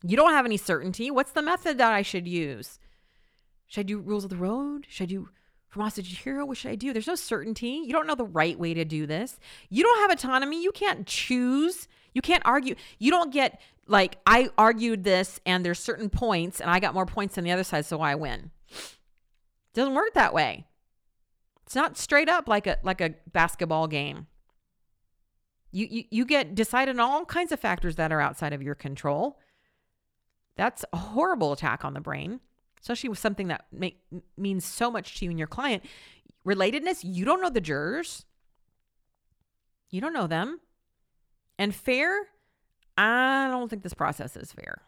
You 0.03 0.17
don't 0.17 0.33
have 0.33 0.45
any 0.45 0.57
certainty. 0.57 1.09
What's 1.09 1.31
the 1.31 1.41
method 1.41 1.77
that 1.77 1.93
I 1.93 2.01
should 2.01 2.27
use? 2.27 2.79
Should 3.65 3.81
I 3.81 3.83
do 3.83 3.99
rules 3.99 4.23
of 4.23 4.29
the 4.29 4.35
road? 4.35 4.85
Should 4.89 5.05
I 5.05 5.07
do 5.07 5.29
from 5.73 5.81
hostage 5.81 6.11
to 6.11 6.15
hero? 6.15 6.45
What 6.45 6.57
should 6.57 6.69
I 6.69 6.75
do? 6.75 6.93
There's 6.93 7.07
no 7.07 7.15
certainty. 7.15 7.81
You 7.83 7.93
don't 7.93 8.05
know 8.05 8.13
the 8.13 8.23
right 8.23 8.57
way 8.59 8.75
to 8.75 8.85
do 8.85 9.07
this. 9.07 9.39
You 9.69 9.83
don't 9.83 10.01
have 10.01 10.11
autonomy. 10.11 10.61
You 10.61 10.71
can't 10.71 11.07
choose. 11.07 11.87
You 12.13 12.21
can't 12.21 12.43
argue. 12.45 12.75
You 12.99 13.09
don't 13.09 13.33
get 13.33 13.59
like 13.87 14.19
I 14.27 14.51
argued 14.55 15.03
this 15.03 15.39
and 15.47 15.65
there's 15.65 15.79
certain 15.79 16.09
points 16.11 16.61
and 16.61 16.69
I 16.69 16.79
got 16.79 16.93
more 16.93 17.07
points 17.07 17.35
than 17.35 17.43
the 17.43 17.51
other 17.51 17.63
side, 17.63 17.87
so 17.87 18.01
I 18.01 18.13
win. 18.13 18.51
Doesn't 19.73 19.95
work 19.95 20.13
that 20.13 20.31
way. 20.31 20.67
It's 21.65 21.73
not 21.73 21.97
straight 21.97 22.29
up 22.29 22.47
like 22.47 22.67
a 22.67 22.77
like 22.83 23.01
a 23.01 23.15
basketball 23.31 23.87
game. 23.87 24.27
You, 25.71 25.87
you 25.89 26.03
you 26.11 26.25
get 26.25 26.53
decided 26.53 26.99
on 26.99 26.99
all 26.99 27.25
kinds 27.25 27.51
of 27.51 27.59
factors 27.59 27.95
that 27.95 28.11
are 28.11 28.21
outside 28.21 28.53
of 28.53 28.61
your 28.61 28.75
control. 28.75 29.39
That's 30.55 30.85
a 30.93 30.97
horrible 30.97 31.51
attack 31.51 31.83
on 31.83 31.95
the 31.95 31.99
brain, 31.99 32.41
especially 32.83 33.09
with 33.09 33.19
something 33.19 33.47
that 33.47 33.65
make, 33.71 34.01
means 34.37 34.65
so 34.65 34.91
much 34.91 35.17
to 35.17 35.25
you 35.25 35.31
and 35.31 35.39
your 35.39 35.47
client. 35.47 35.83
Relatedness, 36.45 36.99
you 37.01 37.23
don't 37.23 37.41
know 37.41 37.49
the 37.49 37.61
jurors. 37.61 38.25
You 39.89 40.01
don't 40.01 40.13
know 40.13 40.27
them. 40.27 40.59
And 41.57 41.73
fair, 41.73 42.13
I 42.97 43.47
don't 43.49 43.69
think 43.69 43.83
this 43.83 43.93
process 43.93 44.35
is 44.35 44.51
fair. 44.51 44.81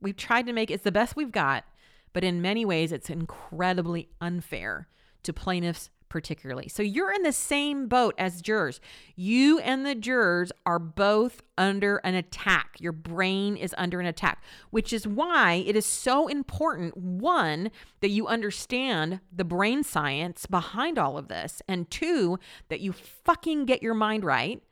We've 0.00 0.16
tried 0.16 0.44
to 0.46 0.52
make 0.52 0.70
it's 0.70 0.84
the 0.84 0.92
best 0.92 1.16
we've 1.16 1.32
got, 1.32 1.64
but 2.12 2.22
in 2.22 2.42
many 2.42 2.66
ways 2.66 2.92
it's 2.92 3.08
incredibly 3.08 4.10
unfair 4.20 4.88
to 5.22 5.32
plaintiffs 5.32 5.88
particularly. 6.08 6.68
So 6.68 6.82
you're 6.82 7.12
in 7.12 7.22
the 7.22 7.32
same 7.32 7.88
boat 7.88 8.14
as 8.18 8.40
jurors. 8.40 8.80
You 9.14 9.58
and 9.58 9.84
the 9.84 9.94
jurors 9.94 10.52
are 10.64 10.78
both 10.78 11.42
under 11.58 11.96
an 11.98 12.14
attack. 12.14 12.76
Your 12.80 12.92
brain 12.92 13.56
is 13.56 13.74
under 13.76 14.00
an 14.00 14.06
attack, 14.06 14.42
which 14.70 14.92
is 14.92 15.06
why 15.06 15.64
it 15.66 15.76
is 15.76 15.86
so 15.86 16.28
important 16.28 16.96
one, 16.96 17.70
that 18.00 18.10
you 18.10 18.26
understand 18.26 19.20
the 19.32 19.44
brain 19.44 19.82
science 19.82 20.46
behind 20.46 20.98
all 20.98 21.18
of 21.18 21.28
this, 21.28 21.62
and 21.68 21.90
two, 21.90 22.38
that 22.68 22.80
you 22.80 22.92
fucking 22.92 23.64
get 23.64 23.82
your 23.82 23.94
mind 23.94 24.24
right 24.24 24.62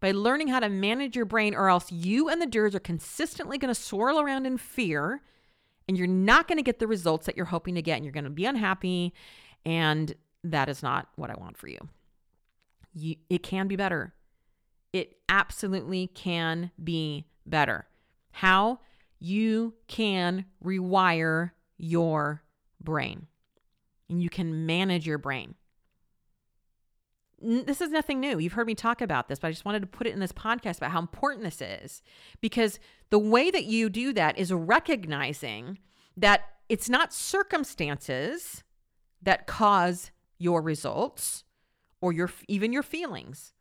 by 0.00 0.10
learning 0.10 0.48
how 0.48 0.60
to 0.60 0.68
manage 0.68 1.16
your 1.16 1.24
brain, 1.24 1.54
or 1.54 1.68
else 1.68 1.90
you 1.90 2.28
and 2.28 2.42
the 2.42 2.46
jurors 2.46 2.74
are 2.74 2.80
consistently 2.80 3.56
going 3.56 3.72
to 3.72 3.80
swirl 3.80 4.20
around 4.20 4.44
in 4.44 4.58
fear 4.58 5.22
and 5.88 5.98
you're 5.98 6.06
not 6.06 6.48
going 6.48 6.56
to 6.56 6.62
get 6.62 6.78
the 6.78 6.86
results 6.86 7.26
that 7.26 7.36
you're 7.36 7.46
hoping 7.46 7.74
to 7.74 7.82
get, 7.82 7.96
and 7.96 8.04
you're 8.04 8.12
going 8.12 8.24
to 8.24 8.30
be 8.30 8.46
unhappy. 8.46 9.12
And 9.66 10.14
that 10.44 10.68
is 10.68 10.82
not 10.82 11.08
what 11.16 11.30
I 11.30 11.34
want 11.34 11.56
for 11.56 11.68
you. 11.68 11.78
you 12.94 13.16
it 13.28 13.42
can 13.42 13.66
be 13.66 13.76
better. 13.76 14.14
It 14.92 15.16
absolutely 15.28 16.06
can 16.08 16.70
be 16.82 17.26
better. 17.44 17.88
How? 18.30 18.80
You 19.18 19.74
can 19.88 20.44
rewire 20.62 21.52
your 21.78 22.42
brain 22.80 23.26
and 24.08 24.22
you 24.22 24.28
can 24.28 24.66
manage 24.66 25.06
your 25.06 25.18
brain. 25.18 25.54
This 27.40 27.80
is 27.80 27.90
nothing 27.90 28.20
new. 28.20 28.38
You've 28.38 28.52
heard 28.52 28.66
me 28.66 28.74
talk 28.74 29.00
about 29.00 29.28
this, 29.28 29.38
but 29.38 29.48
I 29.48 29.50
just 29.50 29.64
wanted 29.64 29.80
to 29.80 29.86
put 29.86 30.06
it 30.06 30.14
in 30.14 30.20
this 30.20 30.32
podcast 30.32 30.78
about 30.78 30.92
how 30.92 31.00
important 31.00 31.44
this 31.44 31.60
is 31.60 32.02
because 32.40 32.78
the 33.10 33.18
way 33.18 33.50
that 33.50 33.64
you 33.64 33.90
do 33.90 34.12
that 34.12 34.38
is 34.38 34.52
recognizing 34.52 35.78
that 36.16 36.42
it's 36.68 36.88
not 36.88 37.12
circumstances 37.12 38.62
that 39.22 39.46
cause 39.46 40.10
your 40.38 40.62
results 40.62 41.44
or 42.00 42.12
your 42.12 42.30
even 42.48 42.72
your 42.72 42.82
feelings 42.82 43.52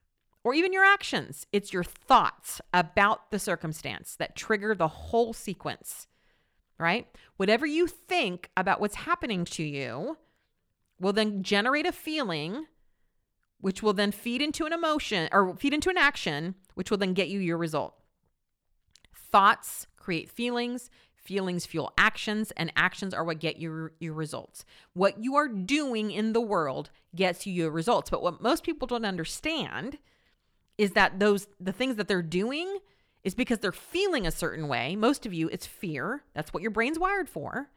or 0.44 0.54
even 0.54 0.74
your 0.74 0.84
actions. 0.84 1.48
It's 1.52 1.72
your 1.72 1.84
thoughts 1.84 2.60
about 2.74 3.32
the 3.32 3.40
circumstance 3.40 4.16
that 4.18 4.36
trigger 4.36 4.76
the 4.76 4.88
whole 4.88 5.34
sequence. 5.34 6.08
Right? 6.80 7.08
Whatever 7.38 7.66
you 7.66 7.88
think 7.88 8.50
about 8.58 8.82
what's 8.82 8.96
happening 8.96 9.46
to 9.46 9.64
you 9.64 10.18
will 11.00 11.14
then 11.14 11.44
generate 11.44 11.86
a 11.86 11.92
feeling 11.92 12.66
which 13.62 13.82
will 13.82 13.94
then 13.94 14.12
feed 14.12 14.42
into 14.42 14.66
an 14.66 14.74
emotion 14.74 15.30
or 15.32 15.56
feed 15.56 15.74
into 15.74 15.90
an 15.90 15.98
action 15.98 16.56
which 16.74 16.92
will 16.92 16.98
then 16.98 17.14
get 17.14 17.30
you 17.30 17.40
your 17.40 17.58
result. 17.58 17.96
Thoughts 19.16 19.88
create 19.96 20.30
feelings, 20.30 20.90
Feelings 21.24 21.66
fuel 21.66 21.94
actions, 21.98 22.52
and 22.58 22.72
actions 22.76 23.14
are 23.14 23.24
what 23.24 23.40
get 23.40 23.58
you 23.58 23.92
your 24.00 24.14
results. 24.14 24.66
What 24.94 25.24
you 25.24 25.36
are 25.36 25.48
doing 25.48 26.12
in 26.12 26.34
the 26.34 26.42
world 26.42 26.90
gets 27.16 27.46
you 27.46 27.54
your 27.54 27.72
results. 27.72 28.10
But 28.10 28.22
what 28.22 28.42
most 28.42 28.64
people 28.64 28.88
don't 28.88 29.06
understand 29.06 29.98
is 30.78 30.92
that 30.92 31.20
those 31.20 31.48
the 31.60 31.72
things 31.72 31.96
that 31.96 32.08
they're 32.08 32.22
doing 32.22 32.80
is 33.24 33.36
because 33.36 33.60
they're 33.60 33.72
feeling 33.72 34.28
a 34.28 34.32
certain 34.32 34.68
way. 34.68 34.96
Most 34.96 35.26
of 35.26 35.34
you, 35.34 35.48
it's 35.50 35.66
fear. 35.66 36.24
That's 36.34 36.54
what 36.54 36.62
your 36.62 36.72
brain's 36.72 37.00
wired 37.00 37.30
for. 37.30 37.70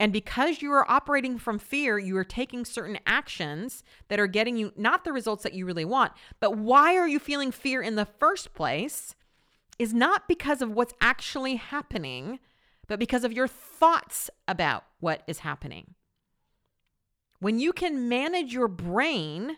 And 0.00 0.12
because 0.12 0.62
you 0.62 0.72
are 0.72 0.90
operating 0.90 1.38
from 1.38 1.58
fear, 1.58 1.98
you 1.98 2.16
are 2.16 2.24
taking 2.24 2.64
certain 2.64 2.98
actions 3.04 3.82
that 4.08 4.20
are 4.20 4.28
getting 4.28 4.56
you 4.56 4.72
not 4.76 5.04
the 5.04 5.12
results 5.12 5.42
that 5.42 5.54
you 5.54 5.66
really 5.66 5.84
want. 5.84 6.12
But 6.40 6.56
why 6.56 6.96
are 6.96 7.08
you 7.08 7.18
feeling 7.18 7.50
fear 7.50 7.82
in 7.82 7.96
the 7.96 8.06
first 8.06 8.54
place 8.54 9.14
is 9.78 9.94
not 9.94 10.28
because 10.28 10.60
of 10.60 10.72
what's 10.72 10.94
actually 11.00 11.56
happening, 11.56 12.38
but 12.86 12.98
because 12.98 13.24
of 13.24 13.32
your 13.32 13.48
thoughts 13.48 14.30
about 14.46 14.84
what 15.00 15.22
is 15.26 15.40
happening. 15.40 15.94
When 17.40 17.58
you 17.58 17.72
can 17.72 18.08
manage 18.08 18.52
your 18.52 18.68
brain 18.68 19.56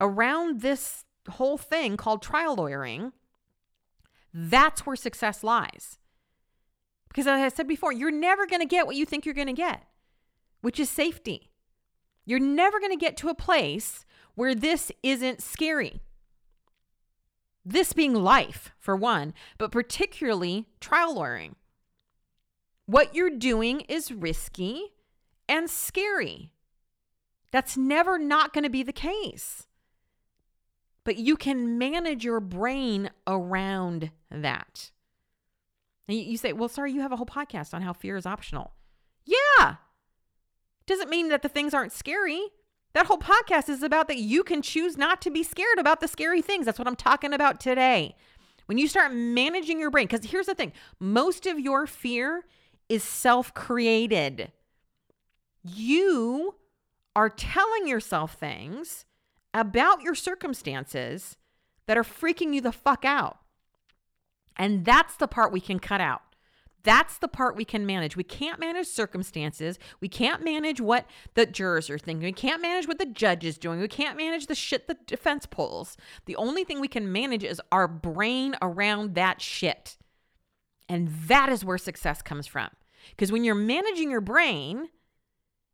around 0.00 0.60
this 0.60 1.04
whole 1.30 1.58
thing 1.58 1.96
called 1.96 2.22
trial 2.22 2.54
lawyering, 2.54 3.12
that's 4.32 4.86
where 4.86 4.96
success 4.96 5.42
lies. 5.42 5.98
Because 7.08 7.26
as 7.26 7.40
I 7.40 7.48
said 7.48 7.66
before, 7.66 7.92
you're 7.92 8.10
never 8.10 8.46
going 8.46 8.60
to 8.60 8.66
get 8.66 8.86
what 8.86 8.96
you 8.96 9.06
think 9.06 9.24
you're 9.24 9.34
going 9.34 9.46
to 9.46 9.52
get, 9.52 9.84
which 10.60 10.78
is 10.78 10.90
safety. 10.90 11.50
You're 12.26 12.38
never 12.38 12.78
going 12.78 12.92
to 12.92 12.96
get 12.96 13.16
to 13.18 13.28
a 13.28 13.34
place 13.34 14.04
where 14.34 14.54
this 14.54 14.92
isn't 15.02 15.42
scary. 15.42 16.02
This 17.68 17.92
being 17.92 18.14
life, 18.14 18.70
for 18.78 18.94
one, 18.94 19.34
but 19.58 19.72
particularly 19.72 20.66
trial 20.78 21.16
lawyering. 21.16 21.56
What 22.86 23.12
you're 23.12 23.28
doing 23.28 23.80
is 23.82 24.12
risky 24.12 24.92
and 25.48 25.68
scary. 25.68 26.52
That's 27.50 27.76
never 27.76 28.18
not 28.18 28.52
going 28.52 28.62
to 28.62 28.70
be 28.70 28.84
the 28.84 28.92
case. 28.92 29.66
But 31.02 31.16
you 31.16 31.36
can 31.36 31.76
manage 31.76 32.24
your 32.24 32.38
brain 32.38 33.10
around 33.26 34.12
that. 34.30 34.92
And 36.06 36.16
you 36.16 36.36
say, 36.36 36.52
well, 36.52 36.68
Sari, 36.68 36.92
you 36.92 37.00
have 37.00 37.10
a 37.10 37.16
whole 37.16 37.26
podcast 37.26 37.74
on 37.74 37.82
how 37.82 37.92
fear 37.92 38.16
is 38.16 38.26
optional. 38.26 38.74
Yeah. 39.24 39.76
Doesn't 40.86 41.10
mean 41.10 41.30
that 41.30 41.42
the 41.42 41.48
things 41.48 41.74
aren't 41.74 41.90
scary. 41.90 42.42
That 42.96 43.04
whole 43.04 43.18
podcast 43.18 43.68
is 43.68 43.82
about 43.82 44.08
that 44.08 44.16
you 44.16 44.42
can 44.42 44.62
choose 44.62 44.96
not 44.96 45.20
to 45.20 45.30
be 45.30 45.42
scared 45.42 45.78
about 45.78 46.00
the 46.00 46.08
scary 46.08 46.40
things. 46.40 46.64
That's 46.64 46.78
what 46.78 46.88
I'm 46.88 46.96
talking 46.96 47.34
about 47.34 47.60
today. 47.60 48.16
When 48.64 48.78
you 48.78 48.88
start 48.88 49.12
managing 49.12 49.78
your 49.78 49.90
brain, 49.90 50.06
because 50.06 50.30
here's 50.30 50.46
the 50.46 50.54
thing 50.54 50.72
most 50.98 51.44
of 51.44 51.60
your 51.60 51.86
fear 51.86 52.46
is 52.88 53.04
self 53.04 53.52
created. 53.52 54.50
You 55.62 56.54
are 57.14 57.28
telling 57.28 57.86
yourself 57.86 58.32
things 58.32 59.04
about 59.52 60.00
your 60.00 60.14
circumstances 60.14 61.36
that 61.84 61.98
are 61.98 62.02
freaking 62.02 62.54
you 62.54 62.62
the 62.62 62.72
fuck 62.72 63.04
out. 63.04 63.36
And 64.56 64.86
that's 64.86 65.16
the 65.16 65.28
part 65.28 65.52
we 65.52 65.60
can 65.60 65.80
cut 65.80 66.00
out. 66.00 66.22
That's 66.86 67.18
the 67.18 67.26
part 67.26 67.56
we 67.56 67.64
can 67.64 67.84
manage. 67.84 68.16
We 68.16 68.22
can't 68.22 68.60
manage 68.60 68.86
circumstances. 68.86 69.76
We 70.00 70.08
can't 70.08 70.44
manage 70.44 70.80
what 70.80 71.04
the 71.34 71.44
jurors 71.44 71.90
are 71.90 71.98
thinking. 71.98 72.26
We 72.26 72.32
can't 72.32 72.62
manage 72.62 72.86
what 72.86 73.00
the 73.00 73.06
judge 73.06 73.44
is 73.44 73.58
doing. 73.58 73.80
We 73.80 73.88
can't 73.88 74.16
manage 74.16 74.46
the 74.46 74.54
shit 74.54 74.86
the 74.86 74.96
defense 75.04 75.46
pulls. 75.46 75.96
The 76.26 76.36
only 76.36 76.62
thing 76.62 76.80
we 76.80 76.86
can 76.86 77.10
manage 77.10 77.42
is 77.42 77.60
our 77.72 77.88
brain 77.88 78.54
around 78.62 79.16
that 79.16 79.40
shit. 79.40 79.96
And 80.88 81.08
that 81.26 81.48
is 81.48 81.64
where 81.64 81.76
success 81.76 82.22
comes 82.22 82.46
from. 82.46 82.68
Because 83.10 83.32
when 83.32 83.42
you're 83.42 83.56
managing 83.56 84.08
your 84.08 84.20
brain 84.20 84.88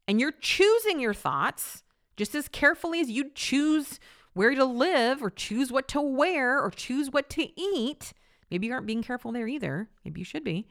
and 0.09 0.19
you're 0.19 0.33
choosing 0.33 0.99
your 0.99 1.13
thoughts 1.13 1.83
just 2.17 2.35
as 2.35 2.49
carefully 2.49 3.01
as 3.01 3.11
you 3.11 3.31
choose 3.35 4.01
where 4.33 4.55
to 4.55 4.65
live 4.65 5.23
or 5.23 5.29
choose 5.29 5.71
what 5.71 5.89
to 5.89 6.01
wear 6.01 6.59
or 6.59 6.71
choose 6.71 7.11
what 7.11 7.29
to 7.29 7.61
eat, 7.61 8.15
Maybe 8.53 8.67
you 8.67 8.75
aren't 8.75 8.87
being 8.87 9.03
careful 9.03 9.33
there 9.33 9.49
either. 9.49 9.89
Maybe 10.05 10.21
you 10.21 10.27
should 10.27 10.45
be. 10.45 10.69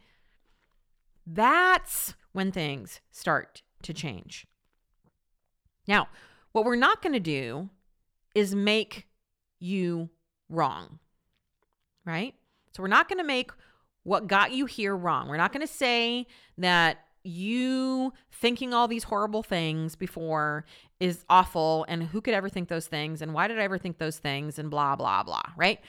That's 1.25 2.15
when 2.31 2.51
things 2.51 3.01
start 3.11 3.61
to 3.83 3.93
change. 3.93 4.47
Now, 5.87 6.07
what 6.51 6.65
we're 6.65 6.75
not 6.75 7.01
going 7.01 7.13
to 7.13 7.19
do 7.19 7.69
is 8.35 8.55
make 8.55 9.07
you 9.59 10.09
wrong, 10.49 10.99
right? 12.05 12.33
So 12.71 12.81
we're 12.81 12.89
not 12.89 13.09
going 13.09 13.19
to 13.19 13.25
make 13.25 13.51
what 14.03 14.27
got 14.27 14.51
you 14.51 14.65
here 14.65 14.95
wrong. 14.95 15.27
We're 15.27 15.37
not 15.37 15.53
going 15.53 15.65
to 15.65 15.71
say 15.71 16.27
that 16.57 17.05
you 17.23 18.13
thinking 18.31 18.73
all 18.73 18.87
these 18.87 19.03
horrible 19.03 19.43
things 19.43 19.95
before 19.95 20.65
is 20.99 21.23
awful 21.29 21.85
and 21.87 22.03
who 22.03 22.19
could 22.21 22.33
ever 22.33 22.49
think 22.49 22.67
those 22.67 22.87
things 22.87 23.21
and 23.21 23.33
why 23.33 23.47
did 23.47 23.59
I 23.59 23.63
ever 23.63 23.77
think 23.77 23.97
those 23.97 24.17
things 24.17 24.57
and 24.57 24.71
blah, 24.71 24.95
blah, 24.95 25.23
blah, 25.23 25.43
right? 25.55 25.79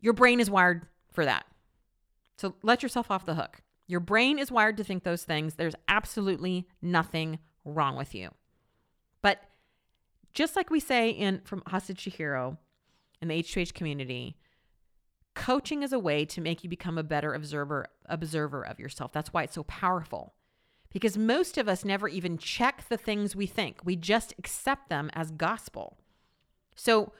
Your 0.00 0.12
brain 0.12 0.40
is 0.40 0.50
wired 0.50 0.86
for 1.10 1.24
that. 1.24 1.46
So 2.36 2.54
let 2.62 2.82
yourself 2.82 3.10
off 3.10 3.24
the 3.24 3.34
hook. 3.34 3.62
Your 3.88 4.00
brain 4.00 4.38
is 4.38 4.52
wired 4.52 4.76
to 4.76 4.84
think 4.84 5.02
those 5.02 5.24
things. 5.24 5.54
There's 5.54 5.74
absolutely 5.88 6.68
nothing 6.80 7.38
wrong 7.64 7.96
with 7.96 8.14
you. 8.14 8.30
But 9.22 9.42
just 10.34 10.54
like 10.54 10.70
we 10.70 10.78
say 10.78 11.10
in 11.10 11.40
from 11.44 11.62
Hostage 11.66 12.04
to 12.04 12.10
Hero 12.10 12.58
in 13.20 13.28
the 13.28 13.42
H2H 13.42 13.74
community, 13.74 14.36
coaching 15.34 15.82
is 15.82 15.92
a 15.92 15.98
way 15.98 16.24
to 16.26 16.40
make 16.40 16.62
you 16.62 16.70
become 16.70 16.98
a 16.98 17.02
better 17.02 17.32
observer 17.32 17.86
observer 18.06 18.62
of 18.62 18.78
yourself. 18.78 19.12
That's 19.12 19.32
why 19.32 19.44
it's 19.44 19.54
so 19.54 19.64
powerful. 19.64 20.34
Because 20.90 21.18
most 21.18 21.58
of 21.58 21.68
us 21.68 21.84
never 21.84 22.08
even 22.08 22.38
check 22.38 22.88
the 22.88 22.96
things 22.96 23.34
we 23.34 23.46
think. 23.46 23.80
We 23.84 23.96
just 23.96 24.34
accept 24.38 24.88
them 24.88 25.10
as 25.12 25.30
gospel. 25.30 25.98
So 26.74 27.12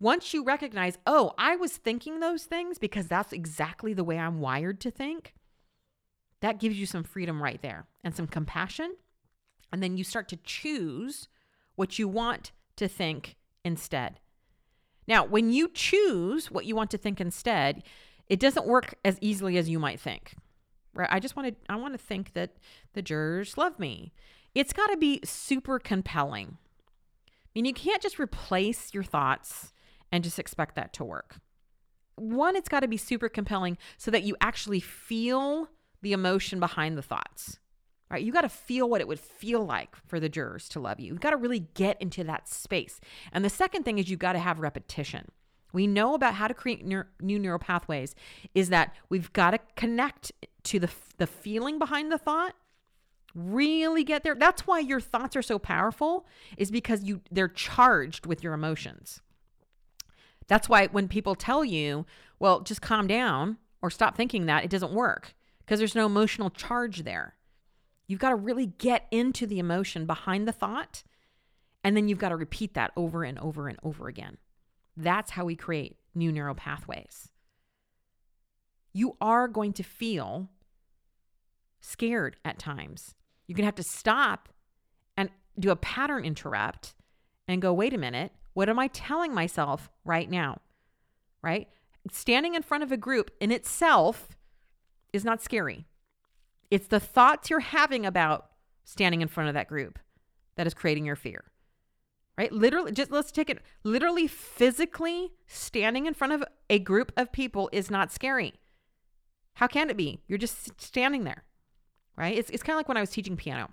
once 0.00 0.32
you 0.32 0.44
recognize, 0.44 0.98
oh, 1.06 1.32
I 1.36 1.56
was 1.56 1.76
thinking 1.76 2.20
those 2.20 2.44
things 2.44 2.78
because 2.78 3.08
that's 3.08 3.32
exactly 3.32 3.92
the 3.92 4.04
way 4.04 4.18
I'm 4.18 4.40
wired 4.40 4.80
to 4.82 4.90
think, 4.90 5.34
that 6.40 6.60
gives 6.60 6.78
you 6.78 6.86
some 6.86 7.04
freedom 7.04 7.42
right 7.42 7.60
there 7.62 7.86
and 8.04 8.14
some 8.14 8.26
compassion. 8.26 8.94
And 9.72 9.82
then 9.82 9.96
you 9.96 10.04
start 10.04 10.28
to 10.28 10.38
choose 10.44 11.28
what 11.74 11.98
you 11.98 12.08
want 12.08 12.52
to 12.76 12.88
think 12.88 13.36
instead. 13.64 14.20
Now, 15.06 15.24
when 15.24 15.50
you 15.50 15.68
choose 15.72 16.50
what 16.50 16.64
you 16.64 16.76
want 16.76 16.90
to 16.90 16.98
think 16.98 17.20
instead, 17.20 17.82
it 18.28 18.40
doesn't 18.40 18.66
work 18.66 18.94
as 19.04 19.18
easily 19.20 19.56
as 19.56 19.68
you 19.68 19.78
might 19.78 20.00
think. 20.00 20.34
Right? 20.94 21.08
I 21.10 21.20
just 21.20 21.36
want 21.36 21.48
to 21.48 21.72
I 21.72 21.76
want 21.76 21.94
to 21.94 21.98
think 21.98 22.32
that 22.34 22.56
the 22.94 23.02
jurors 23.02 23.56
love 23.56 23.78
me. 23.78 24.12
It's 24.54 24.72
got 24.72 24.88
to 24.88 24.96
be 24.96 25.20
super 25.24 25.78
compelling. 25.78 26.58
I 27.26 27.50
mean, 27.54 27.64
you 27.64 27.74
can't 27.74 28.02
just 28.02 28.18
replace 28.18 28.92
your 28.92 29.04
thoughts 29.04 29.72
and 30.10 30.24
just 30.24 30.38
expect 30.38 30.74
that 30.74 30.92
to 30.94 31.04
work. 31.04 31.36
One, 32.16 32.56
it's 32.56 32.68
got 32.68 32.80
to 32.80 32.88
be 32.88 32.96
super 32.96 33.28
compelling 33.28 33.78
so 33.96 34.10
that 34.10 34.24
you 34.24 34.36
actually 34.40 34.80
feel 34.80 35.68
the 36.02 36.12
emotion 36.12 36.60
behind 36.60 36.96
the 36.96 37.02
thoughts. 37.02 37.58
Right? 38.10 38.24
You 38.24 38.32
got 38.32 38.42
to 38.42 38.48
feel 38.48 38.88
what 38.88 39.02
it 39.02 39.08
would 39.08 39.20
feel 39.20 39.64
like 39.64 39.94
for 40.06 40.18
the 40.18 40.30
jurors 40.30 40.68
to 40.70 40.80
love 40.80 40.98
you. 40.98 41.08
You've 41.08 41.20
got 41.20 41.30
to 41.30 41.36
really 41.36 41.66
get 41.74 42.00
into 42.00 42.24
that 42.24 42.48
space. 42.48 43.00
And 43.32 43.44
the 43.44 43.50
second 43.50 43.82
thing 43.82 43.98
is 43.98 44.08
you've 44.08 44.18
got 44.18 44.32
to 44.32 44.38
have 44.38 44.60
repetition. 44.60 45.30
We 45.74 45.86
know 45.86 46.14
about 46.14 46.34
how 46.34 46.48
to 46.48 46.54
create 46.54 46.86
new 46.86 47.04
neural 47.20 47.58
pathways 47.58 48.14
is 48.54 48.70
that 48.70 48.94
we've 49.10 49.30
got 49.34 49.50
to 49.50 49.58
connect 49.76 50.32
to 50.64 50.78
the 50.78 50.88
the 51.18 51.26
feeling 51.26 51.78
behind 51.78 52.10
the 52.10 52.18
thought 52.18 52.54
really 53.34 54.04
get 54.04 54.22
there 54.24 54.34
that's 54.34 54.66
why 54.66 54.78
your 54.78 55.00
thoughts 55.00 55.36
are 55.36 55.42
so 55.42 55.58
powerful 55.58 56.26
is 56.56 56.70
because 56.70 57.04
you 57.04 57.20
they're 57.30 57.48
charged 57.48 58.24
with 58.24 58.42
your 58.42 58.54
emotions 58.54 59.20
that's 60.48 60.68
why 60.68 60.86
when 60.88 61.06
people 61.06 61.34
tell 61.34 61.64
you, 61.64 62.06
well, 62.40 62.60
just 62.60 62.82
calm 62.82 63.06
down 63.06 63.58
or 63.80 63.90
stop 63.90 64.16
thinking 64.16 64.46
that, 64.46 64.64
it 64.64 64.70
doesn't 64.70 64.92
work 64.92 65.34
because 65.68 65.80
there's 65.80 65.94
no 65.94 66.06
emotional 66.06 66.48
charge 66.48 67.02
there. 67.04 67.34
You've 68.06 68.20
got 68.20 68.30
to 68.30 68.36
really 68.36 68.64
get 68.78 69.06
into 69.10 69.46
the 69.46 69.58
emotion 69.58 70.06
behind 70.06 70.48
the 70.48 70.52
thought. 70.52 71.02
And 71.84 71.94
then 71.94 72.08
you've 72.08 72.18
got 72.18 72.30
to 72.30 72.36
repeat 72.36 72.72
that 72.72 72.90
over 72.96 73.22
and 73.22 73.38
over 73.38 73.68
and 73.68 73.78
over 73.82 74.08
again. 74.08 74.38
That's 74.96 75.32
how 75.32 75.44
we 75.44 75.56
create 75.56 75.98
new 76.14 76.32
neural 76.32 76.54
pathways. 76.54 77.28
You 78.94 79.18
are 79.20 79.46
going 79.46 79.74
to 79.74 79.82
feel 79.82 80.48
scared 81.82 82.36
at 82.46 82.58
times. 82.58 83.14
You're 83.46 83.56
going 83.56 83.64
to 83.64 83.66
have 83.66 83.74
to 83.74 83.82
stop 83.82 84.48
and 85.18 85.28
do 85.58 85.70
a 85.70 85.76
pattern 85.76 86.24
interrupt 86.24 86.94
and 87.46 87.60
go, 87.60 87.74
wait 87.74 87.92
a 87.92 87.98
minute, 87.98 88.32
what 88.54 88.70
am 88.70 88.78
I 88.78 88.86
telling 88.88 89.34
myself 89.34 89.90
right 90.06 90.30
now? 90.30 90.62
Right? 91.42 91.68
Standing 92.10 92.54
in 92.54 92.62
front 92.62 92.84
of 92.84 92.90
a 92.90 92.96
group 92.96 93.30
in 93.38 93.52
itself 93.52 94.30
is 95.12 95.24
not 95.24 95.42
scary. 95.42 95.86
It's 96.70 96.88
the 96.88 97.00
thoughts 97.00 97.50
you're 97.50 97.60
having 97.60 98.04
about 98.04 98.50
standing 98.84 99.20
in 99.20 99.28
front 99.28 99.48
of 99.48 99.54
that 99.54 99.68
group 99.68 99.98
that 100.56 100.66
is 100.66 100.74
creating 100.74 101.06
your 101.06 101.16
fear. 101.16 101.44
Right? 102.36 102.52
Literally, 102.52 102.92
just 102.92 103.10
let's 103.10 103.32
take 103.32 103.50
it 103.50 103.58
literally 103.82 104.28
physically 104.28 105.32
standing 105.46 106.06
in 106.06 106.14
front 106.14 106.34
of 106.34 106.44
a 106.70 106.78
group 106.78 107.12
of 107.16 107.32
people 107.32 107.68
is 107.72 107.90
not 107.90 108.12
scary. 108.12 108.54
How 109.54 109.66
can 109.66 109.90
it 109.90 109.96
be? 109.96 110.20
You're 110.28 110.38
just 110.38 110.80
standing 110.80 111.24
there. 111.24 111.42
Right? 112.16 112.36
It's, 112.36 112.50
it's 112.50 112.62
kind 112.62 112.74
of 112.74 112.78
like 112.78 112.88
when 112.88 112.96
I 112.96 113.00
was 113.00 113.10
teaching 113.10 113.36
piano 113.36 113.70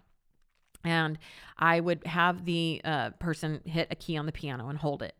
and 0.83 1.17
I 1.57 1.79
would 1.79 2.05
have 2.05 2.45
the 2.45 2.81
uh, 2.83 3.09
person 3.11 3.61
hit 3.65 3.87
a 3.91 3.95
key 3.95 4.17
on 4.17 4.25
the 4.25 4.31
piano 4.31 4.69
and 4.69 4.77
hold 4.77 5.01
it. 5.03 5.15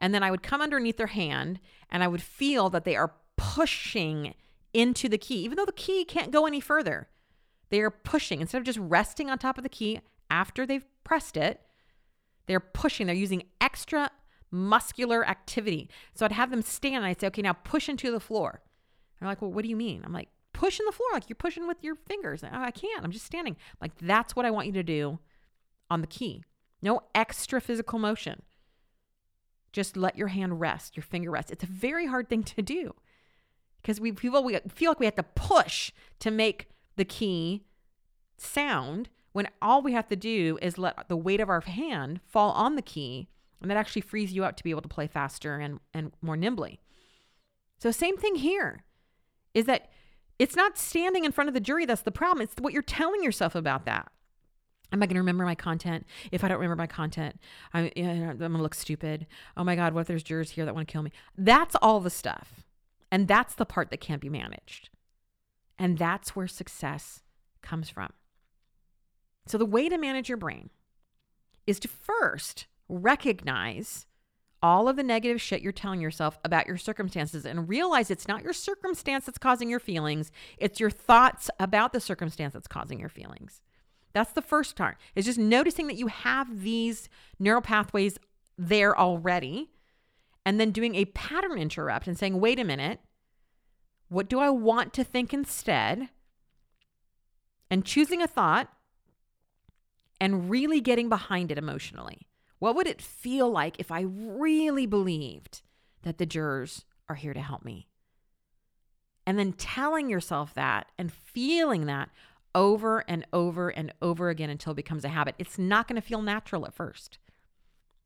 And 0.00 0.14
then 0.14 0.22
I 0.22 0.30
would 0.30 0.42
come 0.42 0.60
underneath 0.60 0.96
their 0.96 1.06
hand 1.06 1.60
and 1.90 2.02
I 2.02 2.08
would 2.08 2.22
feel 2.22 2.70
that 2.70 2.84
they 2.84 2.96
are 2.96 3.14
pushing 3.36 4.34
into 4.74 5.08
the 5.08 5.18
key, 5.18 5.36
even 5.36 5.56
though 5.56 5.64
the 5.64 5.72
key 5.72 6.04
can't 6.04 6.32
go 6.32 6.46
any 6.46 6.60
further. 6.60 7.08
they 7.70 7.80
are 7.80 7.90
pushing 7.90 8.40
instead 8.40 8.58
of 8.58 8.64
just 8.64 8.78
resting 8.78 9.30
on 9.30 9.38
top 9.38 9.56
of 9.56 9.62
the 9.64 9.68
key 9.68 10.00
after 10.30 10.66
they've 10.66 10.86
pressed 11.02 11.36
it. 11.36 11.60
They're 12.46 12.60
pushing, 12.60 13.06
they're 13.06 13.16
using 13.16 13.44
extra 13.60 14.10
muscular 14.50 15.26
activity. 15.26 15.88
So 16.14 16.24
I'd 16.24 16.32
have 16.32 16.50
them 16.50 16.62
stand 16.62 16.96
and 16.96 17.06
I'd 17.06 17.20
say, 17.20 17.26
okay, 17.28 17.42
now 17.42 17.54
push 17.54 17.88
into 17.88 18.10
the 18.10 18.20
floor. 18.20 18.62
they're 19.18 19.28
like, 19.28 19.40
well, 19.40 19.50
what 19.50 19.62
do 19.62 19.70
you 19.70 19.76
mean? 19.76 20.02
I'm 20.04 20.12
like, 20.12 20.28
push 20.52 20.78
in 20.78 20.86
the 20.86 20.92
floor, 20.92 21.08
like 21.12 21.28
you're 21.28 21.36
pushing 21.36 21.66
with 21.66 21.82
your 21.82 21.96
fingers. 21.96 22.44
Oh, 22.44 22.48
I 22.52 22.70
can't, 22.70 23.02
I'm 23.02 23.10
just 23.10 23.26
standing. 23.26 23.54
I'm 23.54 23.78
like, 23.80 23.98
that's 24.00 24.36
what 24.36 24.46
I 24.46 24.50
want 24.50 24.66
you 24.66 24.72
to 24.74 24.82
do 24.82 25.18
on 25.90 26.00
the 26.00 26.06
key. 26.06 26.44
No 26.82 27.02
extra 27.14 27.60
physical 27.60 27.98
motion. 27.98 28.42
Just 29.72 29.96
let 29.96 30.16
your 30.16 30.28
hand 30.28 30.60
rest, 30.60 30.96
your 30.96 31.02
finger 31.02 31.30
rest. 31.30 31.50
It's 31.50 31.64
a 31.64 31.66
very 31.66 32.06
hard 32.06 32.28
thing 32.28 32.44
to 32.44 32.62
do 32.62 32.94
because 33.84 34.00
we 34.00 34.12
people 34.12 34.42
we 34.42 34.58
feel 34.68 34.90
like 34.90 34.98
we 34.98 35.06
have 35.06 35.14
to 35.14 35.22
push 35.22 35.92
to 36.18 36.30
make 36.30 36.68
the 36.96 37.04
key 37.04 37.64
sound 38.38 39.10
when 39.32 39.46
all 39.60 39.82
we 39.82 39.92
have 39.92 40.08
to 40.08 40.16
do 40.16 40.58
is 40.62 40.78
let 40.78 41.08
the 41.08 41.16
weight 41.16 41.40
of 41.40 41.50
our 41.50 41.60
hand 41.60 42.20
fall 42.26 42.52
on 42.52 42.76
the 42.76 42.82
key 42.82 43.28
and 43.60 43.70
that 43.70 43.76
actually 43.76 44.02
frees 44.02 44.32
you 44.32 44.42
up 44.42 44.56
to 44.56 44.64
be 44.64 44.70
able 44.70 44.82
to 44.82 44.88
play 44.88 45.06
faster 45.06 45.56
and, 45.56 45.80
and 45.92 46.12
more 46.22 46.36
nimbly. 46.36 46.80
So 47.78 47.90
same 47.90 48.16
thing 48.16 48.36
here 48.36 48.84
is 49.52 49.66
that 49.66 49.90
it's 50.38 50.56
not 50.56 50.78
standing 50.78 51.24
in 51.24 51.32
front 51.32 51.48
of 51.48 51.54
the 51.54 51.60
jury 51.60 51.86
that's 51.86 52.02
the 52.02 52.10
problem. 52.10 52.42
It's 52.42 52.54
what 52.58 52.72
you're 52.72 52.82
telling 52.82 53.22
yourself 53.22 53.54
about 53.54 53.84
that. 53.84 54.10
Am 54.92 55.02
I 55.02 55.06
going 55.06 55.14
to 55.14 55.20
remember 55.20 55.44
my 55.44 55.54
content? 55.54 56.06
If 56.30 56.44
I 56.44 56.48
don't 56.48 56.58
remember 56.58 56.76
my 56.76 56.86
content, 56.86 57.40
I'm, 57.72 57.90
I'm 57.96 58.36
going 58.36 58.52
to 58.52 58.62
look 58.62 58.74
stupid. 58.74 59.26
Oh 59.56 59.64
my 59.64 59.76
God, 59.76 59.92
what 59.92 60.02
if 60.02 60.06
there's 60.06 60.22
jurors 60.22 60.50
here 60.50 60.64
that 60.64 60.74
want 60.74 60.86
to 60.86 60.92
kill 60.92 61.02
me? 61.02 61.12
That's 61.36 61.74
all 61.82 62.00
the 62.00 62.10
stuff. 62.10 62.63
And 63.14 63.28
that's 63.28 63.54
the 63.54 63.64
part 63.64 63.90
that 63.90 64.00
can't 64.00 64.20
be 64.20 64.28
managed. 64.28 64.90
And 65.78 65.98
that's 65.98 66.34
where 66.34 66.48
success 66.48 67.22
comes 67.62 67.88
from. 67.88 68.12
So, 69.46 69.56
the 69.56 69.64
way 69.64 69.88
to 69.88 69.96
manage 69.96 70.28
your 70.28 70.36
brain 70.36 70.70
is 71.64 71.78
to 71.78 71.88
first 71.88 72.66
recognize 72.88 74.06
all 74.60 74.88
of 74.88 74.96
the 74.96 75.04
negative 75.04 75.40
shit 75.40 75.62
you're 75.62 75.70
telling 75.70 76.00
yourself 76.00 76.40
about 76.44 76.66
your 76.66 76.76
circumstances 76.76 77.46
and 77.46 77.68
realize 77.68 78.10
it's 78.10 78.26
not 78.26 78.42
your 78.42 78.52
circumstance 78.52 79.26
that's 79.26 79.38
causing 79.38 79.70
your 79.70 79.78
feelings, 79.78 80.32
it's 80.58 80.80
your 80.80 80.90
thoughts 80.90 81.48
about 81.60 81.92
the 81.92 82.00
circumstance 82.00 82.54
that's 82.54 82.66
causing 82.66 82.98
your 82.98 83.08
feelings. 83.08 83.60
That's 84.12 84.32
the 84.32 84.42
first 84.42 84.74
part. 84.74 84.96
Is 85.14 85.24
just 85.24 85.38
noticing 85.38 85.86
that 85.86 85.98
you 85.98 86.08
have 86.08 86.62
these 86.62 87.08
neural 87.38 87.62
pathways 87.62 88.18
there 88.58 88.98
already 88.98 89.70
and 90.44 90.60
then 90.60 90.70
doing 90.70 90.94
a 90.94 91.06
pattern 91.06 91.58
interrupt 91.58 92.06
and 92.06 92.18
saying, 92.18 92.40
"Wait 92.40 92.58
a 92.58 92.64
minute. 92.64 93.00
What 94.08 94.28
do 94.28 94.38
I 94.38 94.50
want 94.50 94.92
to 94.94 95.04
think 95.04 95.32
instead?" 95.32 96.10
And 97.70 97.84
choosing 97.84 98.22
a 98.22 98.26
thought 98.26 98.72
and 100.20 100.48
really 100.50 100.80
getting 100.80 101.08
behind 101.08 101.50
it 101.50 101.58
emotionally. 101.58 102.28
What 102.58 102.76
would 102.76 102.86
it 102.86 103.02
feel 103.02 103.50
like 103.50 103.78
if 103.78 103.90
I 103.90 104.02
really 104.02 104.86
believed 104.86 105.62
that 106.02 106.18
the 106.18 106.26
jurors 106.26 106.84
are 107.08 107.16
here 107.16 107.34
to 107.34 107.40
help 107.40 107.64
me? 107.64 107.88
And 109.26 109.38
then 109.38 109.52
telling 109.54 110.08
yourself 110.08 110.54
that 110.54 110.90
and 110.98 111.12
feeling 111.12 111.86
that 111.86 112.10
over 112.54 113.00
and 113.08 113.26
over 113.32 113.70
and 113.70 113.92
over 114.00 114.28
again 114.28 114.50
until 114.50 114.72
it 114.72 114.76
becomes 114.76 115.04
a 115.04 115.08
habit. 115.08 115.34
It's 115.38 115.58
not 115.58 115.88
going 115.88 116.00
to 116.00 116.06
feel 116.06 116.22
natural 116.22 116.66
at 116.66 116.74
first. 116.74 117.18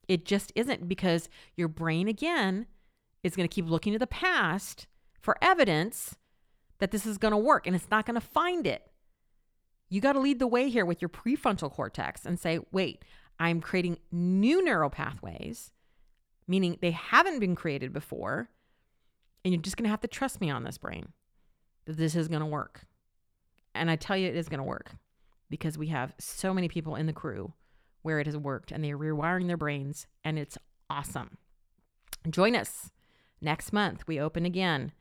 It 0.09 0.25
just 0.25 0.53
isn't 0.57 0.89
because 0.89 1.29
your 1.55 1.69
brain, 1.69 2.09
again, 2.09 2.67
is 3.23 3.37
going 3.37 3.49
to 3.49 3.55
keep 3.55 3.69
looking 3.69 3.93
to 3.93 3.99
the 3.99 4.07
past 4.07 4.87
for 5.21 5.37
evidence 5.43 6.17
that 6.79 6.91
this 6.91 7.05
is 7.05 7.19
going 7.19 7.33
to 7.33 7.39
work 7.39 7.67
and 7.67 7.77
it's 7.77 7.91
not 7.91 8.07
going 8.07 8.19
to 8.19 8.27
find 8.27 8.67
it. 8.67 8.91
You 9.91 10.01
got 10.01 10.15
to 10.15 10.21
lead 10.21 10.39
the 10.39 10.47
way 10.47 10.69
here 10.69 10.85
with 10.85 11.03
your 11.03 11.09
prefrontal 11.09 11.71
cortex 11.71 12.25
and 12.25 12.39
say, 12.39 12.59
wait, 12.73 13.05
I'm 13.39 13.61
creating 13.61 13.99
new 14.11 14.65
neural 14.65 14.91
pathways, 14.91 15.73
meaning 16.47 16.79
they 16.81 16.91
haven't 16.91 17.41
been 17.41 17.55
created 17.55 17.93
before. 17.93 18.51
And 19.45 19.55
you're 19.55 19.63
just 19.63 19.77
going 19.77 19.85
to 19.85 19.91
have 19.91 20.01
to 20.01 20.09
trust 20.09 20.41
me 20.41 20.51
on 20.51 20.65
this 20.65 20.79
brain 20.79 21.13
that 21.87 21.97
this 21.97 22.17
is 22.17 22.29
going 22.29 22.41
to 22.41 22.47
work. 22.47 22.83
And 23.75 23.91
I 23.91 23.97
tell 23.97 24.17
you, 24.17 24.29
it 24.29 24.37
is 24.37 24.49
going 24.49 24.59
to 24.59 24.65
work 24.65 24.93
because 25.49 25.79
we 25.79 25.87
have 25.89 26.13
so 26.19 26.53
many 26.53 26.69
people 26.69 26.97
in 26.97 27.07
the 27.07 27.13
crew 27.13 27.53
where 28.09 28.21
it 28.21 28.27
has 28.27 28.39
worked 28.39 28.73
and 28.73 28.83
they're 28.83 28.97
rewiring 28.97 29.49
their 29.49 29.59
brains 29.59 30.07
and 30.25 30.39
it's 30.39 30.57
awesome. 30.89 31.37
Join 32.31 32.57
us 32.57 32.91
next 33.43 33.71
month. 33.71 34.05
We 34.07 34.19
open 34.19 34.47
again 34.47 34.93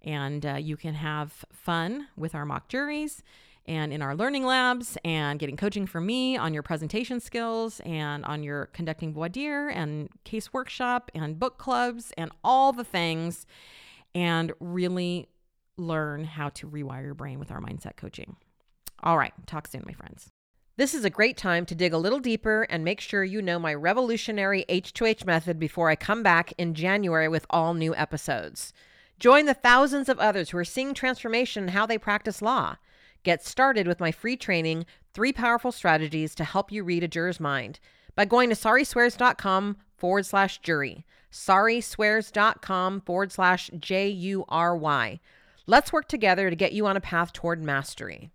and 0.00 0.46
uh, 0.46 0.54
you 0.54 0.76
can 0.76 0.94
have 0.94 1.44
fun 1.52 2.06
with 2.16 2.36
our 2.36 2.46
mock 2.46 2.68
juries 2.68 3.24
and 3.66 3.92
in 3.92 4.00
our 4.00 4.14
learning 4.14 4.46
labs 4.46 4.96
and 5.04 5.40
getting 5.40 5.56
coaching 5.56 5.88
from 5.88 6.06
me 6.06 6.36
on 6.36 6.54
your 6.54 6.62
presentation 6.62 7.18
skills 7.18 7.80
and 7.84 8.24
on 8.26 8.44
your 8.44 8.66
conducting 8.66 9.12
voir 9.12 9.28
dire 9.28 9.68
and 9.68 10.08
case 10.22 10.52
workshop 10.52 11.10
and 11.16 11.40
book 11.40 11.58
clubs 11.58 12.12
and 12.16 12.30
all 12.44 12.72
the 12.72 12.84
things 12.84 13.44
and 14.14 14.52
really 14.60 15.26
learn 15.76 16.22
how 16.22 16.48
to 16.50 16.68
rewire 16.68 17.02
your 17.02 17.14
brain 17.14 17.40
with 17.40 17.50
our 17.50 17.60
mindset 17.60 17.96
coaching. 17.96 18.36
All 19.02 19.18
right, 19.18 19.32
talk 19.48 19.66
soon, 19.66 19.82
my 19.84 19.94
friends. 19.94 20.30
This 20.82 20.94
is 20.94 21.04
a 21.04 21.10
great 21.10 21.36
time 21.36 21.64
to 21.66 21.76
dig 21.76 21.92
a 21.92 21.96
little 21.96 22.18
deeper 22.18 22.66
and 22.68 22.82
make 22.82 23.00
sure 23.00 23.22
you 23.22 23.40
know 23.40 23.60
my 23.60 23.72
revolutionary 23.72 24.64
H2H 24.68 25.24
method 25.24 25.60
before 25.60 25.88
I 25.88 25.94
come 25.94 26.24
back 26.24 26.52
in 26.58 26.74
January 26.74 27.28
with 27.28 27.46
all 27.50 27.72
new 27.72 27.94
episodes. 27.94 28.72
Join 29.20 29.46
the 29.46 29.54
thousands 29.54 30.08
of 30.08 30.18
others 30.18 30.50
who 30.50 30.58
are 30.58 30.64
seeing 30.64 30.92
transformation 30.92 31.62
in 31.62 31.68
how 31.68 31.86
they 31.86 31.98
practice 31.98 32.42
law. 32.42 32.78
Get 33.22 33.44
started 33.44 33.86
with 33.86 34.00
my 34.00 34.10
free 34.10 34.36
training, 34.36 34.84
Three 35.14 35.32
Powerful 35.32 35.70
Strategies 35.70 36.34
to 36.34 36.42
Help 36.42 36.72
You 36.72 36.82
Read 36.82 37.04
a 37.04 37.08
Juror's 37.08 37.38
Mind, 37.38 37.78
by 38.16 38.24
going 38.24 38.48
to 38.48 38.56
sariswears.com 38.56 39.76
forward 39.96 40.26
slash 40.26 40.58
jury. 40.62 41.06
Sariswears.com 41.30 43.02
forward 43.02 43.30
slash 43.30 43.70
J 43.78 44.08
U 44.08 44.44
R 44.48 44.76
Y. 44.76 45.20
Let's 45.64 45.92
work 45.92 46.08
together 46.08 46.50
to 46.50 46.56
get 46.56 46.72
you 46.72 46.88
on 46.88 46.96
a 46.96 47.00
path 47.00 47.32
toward 47.32 47.62
mastery. 47.62 48.32